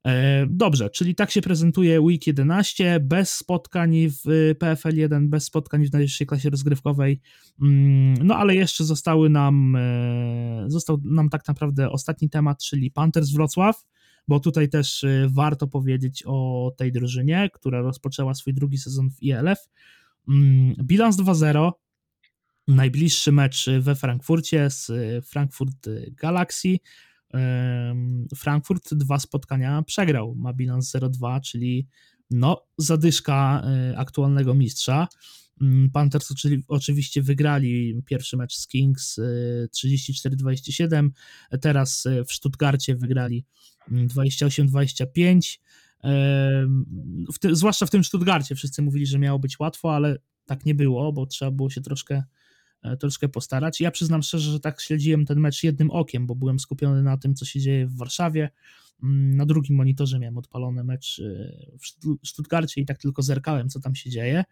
[0.07, 5.85] E, dobrze, czyli tak się prezentuje Week 11, bez spotkań w PFL 1, bez spotkań
[5.85, 7.21] w najwyższej klasie rozgrywkowej,
[7.61, 13.29] mm, no ale jeszcze zostały nam, e, został nam tak naprawdę ostatni temat, czyli Panthers
[13.29, 13.85] Wrocław,
[14.27, 19.23] bo tutaj też e, warto powiedzieć o tej drużynie, która rozpoczęła swój drugi sezon w
[19.23, 19.69] ILF.
[20.29, 21.71] Mm, bilans 2-0,
[22.67, 24.91] najbliższy mecz we Frankfurcie z
[25.25, 26.77] Frankfurt Galaxy,
[28.35, 31.87] Frankfurt dwa spotkania przegrał, ma bilans 0-2, czyli
[32.31, 35.07] no, zadyszka e, aktualnego mistrza.
[35.61, 36.33] Mm, Panthers
[36.67, 39.19] oczywiście wygrali pierwszy mecz z Kings
[39.77, 41.09] 34-27,
[41.51, 43.45] e, teraz e, w Stuttgarcie wygrali
[43.91, 45.59] 28-25.
[46.03, 46.85] Mm,
[47.51, 51.25] zwłaszcza w tym Stuttgarcie wszyscy mówili, że miało być łatwo, ale tak nie było, bo
[51.25, 52.23] trzeba było się troszkę
[52.99, 53.81] troszkę postarać.
[53.81, 57.35] Ja przyznam szczerze, że tak śledziłem ten mecz jednym okiem, bo byłem skupiony na tym,
[57.35, 58.49] co się dzieje w Warszawie.
[59.03, 61.61] Mm, na drugim monitorze miałem odpalony mecz e,
[62.23, 64.43] w Stuttgarcie i tak tylko zerkałem, co tam się dzieje.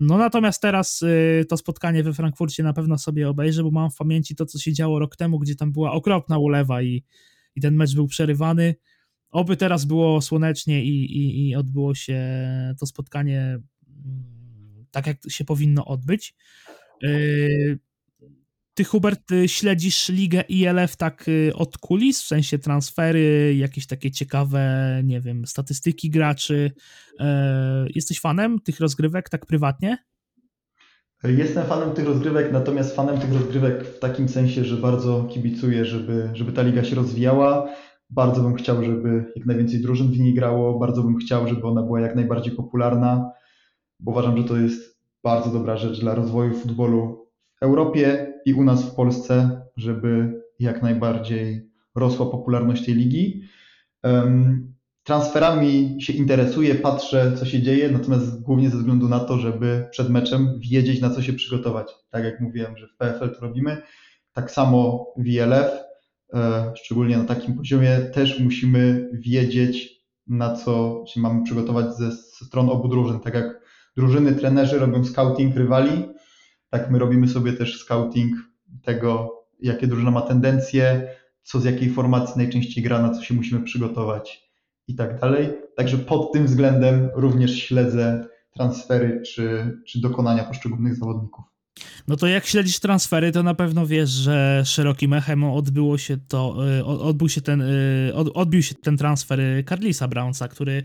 [0.00, 3.96] No natomiast teraz e, to spotkanie we Frankfurcie na pewno sobie obejrzę, bo mam w
[3.96, 7.04] pamięci to, co się działo rok temu, gdzie tam była okropna ulewa i,
[7.56, 8.74] i ten mecz był przerywany.
[9.30, 12.20] Oby teraz było słonecznie i, i, i odbyło się
[12.80, 13.58] to spotkanie
[14.04, 16.34] mm, tak, jak się powinno odbyć.
[17.02, 17.78] Yy,
[18.74, 25.00] ty, Hubert, śledzisz ligę ILF tak y, od kulis, w sensie transfery, jakieś takie ciekawe,
[25.04, 26.72] nie wiem, statystyki graczy.
[27.20, 27.26] Yy,
[27.94, 29.98] jesteś fanem tych rozgrywek tak prywatnie?
[31.24, 36.30] Jestem fanem tych rozgrywek, natomiast fanem tych rozgrywek w takim sensie, że bardzo kibicuję, żeby,
[36.32, 37.68] żeby ta liga się rozwijała.
[38.10, 40.78] Bardzo bym chciał, żeby jak najwięcej drużyn w niej grało.
[40.78, 43.30] Bardzo bym chciał, żeby ona była jak najbardziej popularna,
[44.00, 44.91] bo uważam, że to jest
[45.22, 47.28] bardzo dobra rzecz dla rozwoju futbolu
[47.60, 53.42] w Europie i u nas w Polsce, żeby jak najbardziej rosła popularność tej ligi.
[55.04, 60.10] Transferami się interesuję, patrzę, co się dzieje, natomiast głównie ze względu na to, żeby przed
[60.10, 61.92] meczem wiedzieć, na co się przygotować.
[62.10, 63.82] Tak jak mówiłem, że w PFL to robimy,
[64.32, 65.70] tak samo w ILF,
[66.34, 72.68] e, szczególnie na takim poziomie, też musimy wiedzieć, na co się mamy przygotować ze, stron
[72.70, 73.20] obu drużyn.
[73.20, 73.61] Tak jak
[73.96, 76.08] drużyny, trenerzy robią scouting rywali,
[76.70, 78.36] tak my robimy sobie też scouting
[78.82, 79.28] tego,
[79.60, 81.08] jakie drużyna ma tendencje,
[81.42, 84.52] co z jakiej formacji najczęściej gra, na co się musimy przygotować
[84.88, 85.48] i tak dalej.
[85.76, 91.44] Także pod tym względem również śledzę transfery czy, czy dokonania poszczególnych zawodników.
[92.08, 96.56] No to jak śledzisz transfery, to na pewno wiesz, że szerokim echem odbyło się to,
[96.78, 99.38] y, odbył się ten, y, odbił się ten transfer
[99.68, 100.82] Carlisa Brownsa, który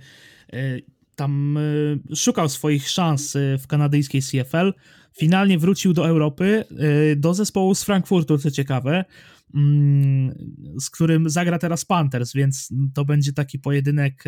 [0.53, 0.81] y,
[1.17, 4.73] tam y, szukał swoich szans y, w kanadyjskiej CFL.
[5.19, 6.63] Finalnie wrócił do Europy,
[7.11, 9.05] y, do zespołu z Frankfurtu, co ciekawe,
[9.55, 10.35] mm,
[10.79, 14.23] z którym zagra teraz Panthers, więc to będzie taki pojedynek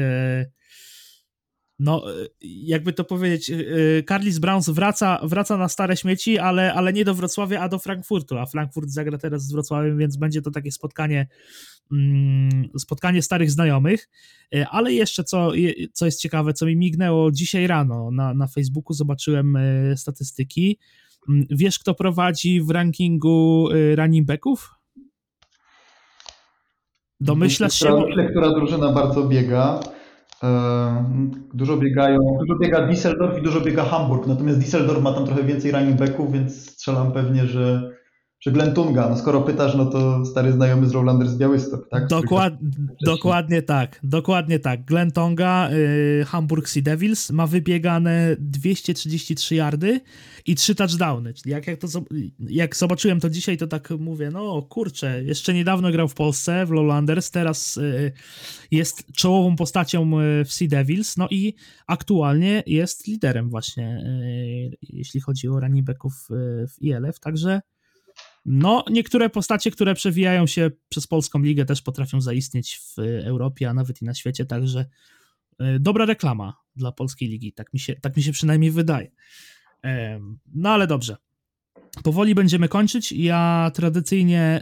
[1.81, 2.03] no,
[2.41, 3.51] jakby to powiedzieć,
[4.07, 8.37] Carlis Browns wraca, wraca na stare śmieci, ale, ale nie do Wrocławia, a do Frankfurtu,
[8.37, 11.27] a Frankfurt zagra teraz z Wrocławiem, więc będzie to takie spotkanie
[12.77, 14.09] spotkanie starych znajomych,
[14.55, 15.51] e, ale jeszcze co,
[15.93, 20.79] co jest ciekawe, co mi mignęło dzisiaj rano na, na Facebooku, zobaczyłem e, statystyki.
[21.29, 24.75] Mm, wiesz, kto prowadzi w rankingu e, running backów?
[27.19, 28.05] Domyślasz się?
[28.07, 29.79] Myślę, która drużyna bardzo biega.
[31.53, 35.71] Dużo biegają, dużo biega Düsseldorf i dużo biega Hamburg, natomiast Düsseldorf ma tam trochę więcej
[35.71, 37.91] running backów, więc strzelam pewnie, że,
[38.39, 39.09] że Glentunga.
[39.09, 42.07] No skoro pytasz, no to stary znajomy z Rowlander z Białystok, tak?
[42.07, 42.53] Dokład,
[43.05, 44.85] dokładnie tak, dokładnie tak.
[44.85, 50.01] Glentonga, y, Hamburg Sea Devils ma wybiegane 233 yardy
[50.45, 51.33] i 3 touchdowny.
[51.33, 51.87] Czyli jak, jak, to,
[52.39, 56.71] jak zobaczyłem to dzisiaj, to tak mówię, no kurczę, jeszcze niedawno grał w Polsce, w
[56.71, 58.11] Lowlanders, teraz y,
[58.71, 61.53] jest czołową postacią y, w Sea Devils, no i
[61.87, 64.03] aktualnie jest liderem właśnie,
[64.71, 67.61] y, jeśli chodzi o running backów y, w ILF, także
[68.45, 73.73] no, niektóre postacie, które przewijają się przez polską ligę, też potrafią zaistnieć w Europie, a
[73.73, 74.85] nawet i na świecie, także
[75.59, 79.11] e, dobra reklama dla polskiej ligi, tak mi się, tak mi się przynajmniej wydaje.
[80.53, 81.15] No ale dobrze.
[82.03, 83.11] Powoli będziemy kończyć.
[83.11, 84.61] Ja tradycyjnie e,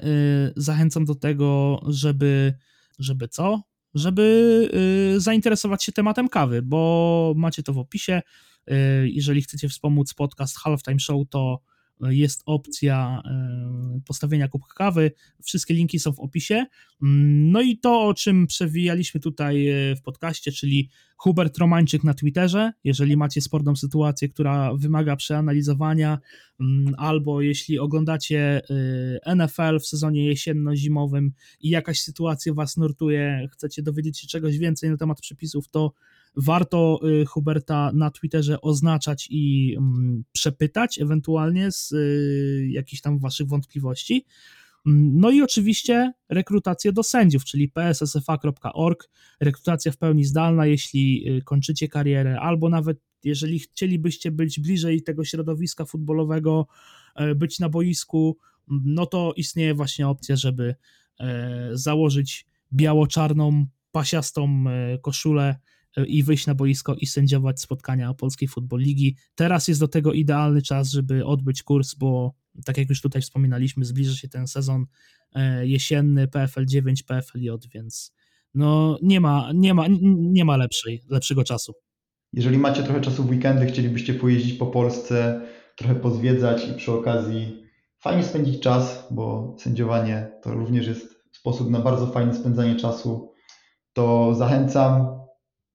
[0.56, 2.54] zachęcam do tego, żeby,
[3.00, 3.62] żeby co?
[3.94, 4.70] Żeby
[5.16, 8.22] e, zainteresować się tematem kawy, bo macie to w opisie.
[9.04, 11.62] Jeżeli chcecie wspomóc podcast Halftime Show, to
[12.02, 13.24] jest opcja
[14.06, 15.12] postawienia kubka kawy.
[15.44, 16.66] Wszystkie linki są w opisie.
[17.04, 22.14] Mm, no i to, o czym przewijaliśmy tutaj e, w podcaście, czyli Hubert Romańczyk na
[22.14, 22.72] Twitterze.
[22.84, 26.20] Jeżeli macie sportną sytuację, która wymaga przeanalizowania,
[26.60, 28.62] mm, albo jeśli oglądacie
[29.26, 31.32] e, NFL w sezonie jesienno-zimowym
[31.62, 35.94] i jakaś sytuacja was nurtuje, chcecie dowiedzieć się czegoś więcej na temat przepisów, to
[36.36, 43.48] warto y, Huberta na Twitterze oznaczać i mm, przepytać ewentualnie z y, jakichś tam waszych
[43.48, 44.26] wątpliwości.
[44.88, 49.10] Mm, no i oczywiście rekrutację do sędziów, czyli pssfa.org,
[49.40, 55.26] rekrutacja w pełni zdalna, jeśli y, kończycie karierę, albo nawet jeżeli chcielibyście być bliżej tego
[55.26, 56.68] środowiska futbolowego,
[57.16, 58.38] e, być na boisku,
[58.72, 60.76] mm, no to istnieje właśnie opcja, żeby
[61.20, 65.56] e, założyć biało-czarną, pasiastą e, koszulę
[66.06, 69.16] i wyjść na boisko i sędziować spotkania Polskiej Futbol Ligi.
[69.36, 72.34] Teraz jest do tego idealny czas, żeby odbyć kurs, bo
[72.66, 74.86] tak jak już tutaj wspominaliśmy, zbliża się ten sezon
[75.36, 78.14] e, jesienny PFL 9, PFL J, więc
[78.54, 79.86] no nie ma, nie ma,
[80.18, 81.74] nie ma lepszej, lepszego czasu.
[82.34, 85.42] Jeżeli macie trochę czasu w weekendy, chcielibyście pojeździć po Polsce,
[85.76, 87.64] trochę pozwiedzać i przy okazji
[88.00, 93.34] fajnie spędzić czas, bo sędziowanie to również jest sposób na bardzo fajne spędzanie czasu,
[93.94, 95.17] to zachęcam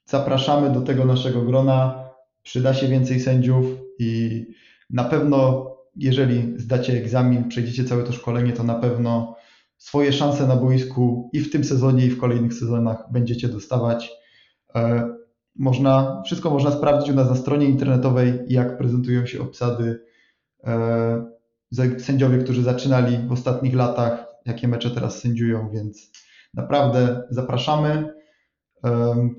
[0.04, 2.04] zapraszamy do tego naszego grona.
[2.42, 3.66] Przyda się więcej sędziów
[3.98, 4.44] i
[4.90, 9.36] na pewno, jeżeli zdacie egzamin, przejdziecie całe to szkolenie, to na pewno
[9.78, 14.12] swoje szanse na boisku i w tym sezonie, i w kolejnych sezonach będziecie dostawać.
[14.74, 15.08] E,
[15.56, 20.00] można, wszystko można sprawdzić u nas na stronie internetowej, jak prezentują się obsady
[20.64, 21.32] e,
[21.98, 26.12] sędziowie, którzy zaczynali w ostatnich latach, jakie mecze teraz sędziują, więc
[26.54, 28.21] naprawdę zapraszamy.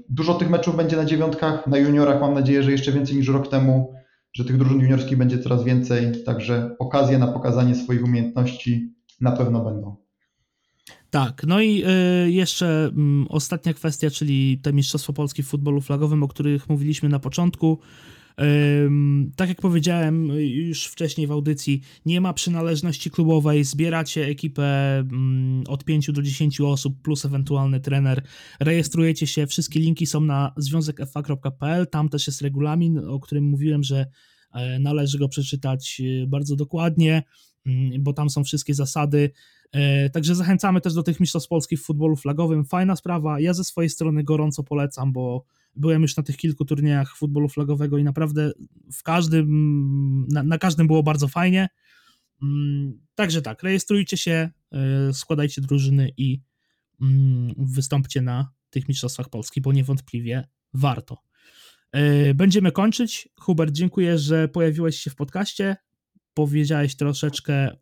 [0.09, 3.47] Dużo tych meczów będzie na dziewiątkach, na juniorach mam nadzieję, że jeszcze więcej niż rok
[3.47, 3.93] temu,
[4.33, 9.63] że tych drużyn juniorskich będzie coraz więcej, także okazje na pokazanie swoich umiejętności na pewno
[9.63, 9.95] będą.
[11.09, 11.83] Tak, no i
[12.25, 17.09] y, jeszcze mm, ostatnia kwestia, czyli te Mistrzostwo Polski w futbolu flagowym, o których mówiliśmy
[17.09, 17.79] na początku.
[19.35, 25.83] Tak jak powiedziałem już wcześniej w audycji, nie ma przynależności klubowej, zbieracie ekipę mm, od
[25.83, 28.23] 5 do 10 osób plus ewentualny trener,
[28.59, 34.05] rejestrujecie się, wszystkie linki są na związekfa.pl, tam też jest regulamin, o którym mówiłem, że
[34.53, 37.23] e, należy go przeczytać e, bardzo dokładnie,
[37.65, 39.31] mm, bo tam są wszystkie zasady.
[39.71, 42.65] E, także zachęcamy też do tych mistrzostw polskich w futbolu flagowym.
[42.65, 43.39] Fajna sprawa.
[43.39, 45.45] Ja ze swojej strony gorąco polecam, bo
[45.75, 48.51] Byłem już na tych kilku turniejach futbolu flagowego i naprawdę
[48.93, 51.69] w każdym, na, na każdym było bardzo fajnie.
[52.43, 56.41] Mm, także tak, rejestrujcie się, e, składajcie drużyny i
[57.01, 61.17] mm, wystąpcie na tych Mistrzostwach Polski, bo niewątpliwie warto.
[61.91, 63.29] E, będziemy kończyć.
[63.39, 65.75] Hubert, dziękuję, że pojawiłeś się w podcaście.
[66.33, 67.77] Powiedziałeś troszeczkę e,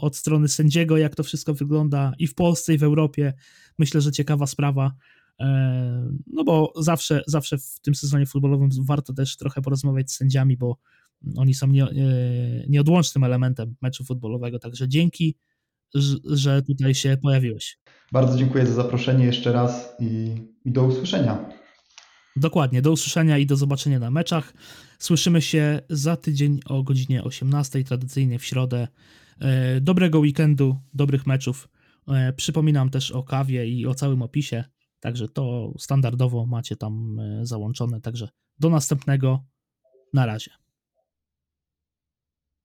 [0.00, 3.34] od strony sędziego, jak to wszystko wygląda i w Polsce, i w Europie.
[3.78, 4.92] Myślę, że ciekawa sprawa.
[5.40, 10.56] E, no bo zawsze, zawsze w tym sezonie futbolowym warto też trochę porozmawiać z sędziami,
[10.56, 10.76] bo
[11.36, 11.88] oni są nie, e,
[12.68, 14.58] nieodłącznym elementem meczu futbolowego.
[14.58, 15.36] Także dzięki,
[16.24, 17.78] że tutaj się pojawiłeś.
[18.12, 20.34] Bardzo dziękuję za zaproszenie jeszcze raz i,
[20.64, 21.48] i do usłyszenia.
[22.36, 24.52] Dokładnie, do usłyszenia i do zobaczenia na meczach.
[24.98, 28.88] Słyszymy się za tydzień o godzinie 18, tradycyjnie w środę.
[29.40, 31.68] E, dobrego weekendu, dobrych meczów.
[32.36, 34.64] Przypominam też o kawie i o całym opisie.
[35.00, 38.00] Także to standardowo macie tam e, załączone.
[38.00, 38.28] Także
[38.58, 39.44] do następnego.
[40.12, 40.50] Na razie.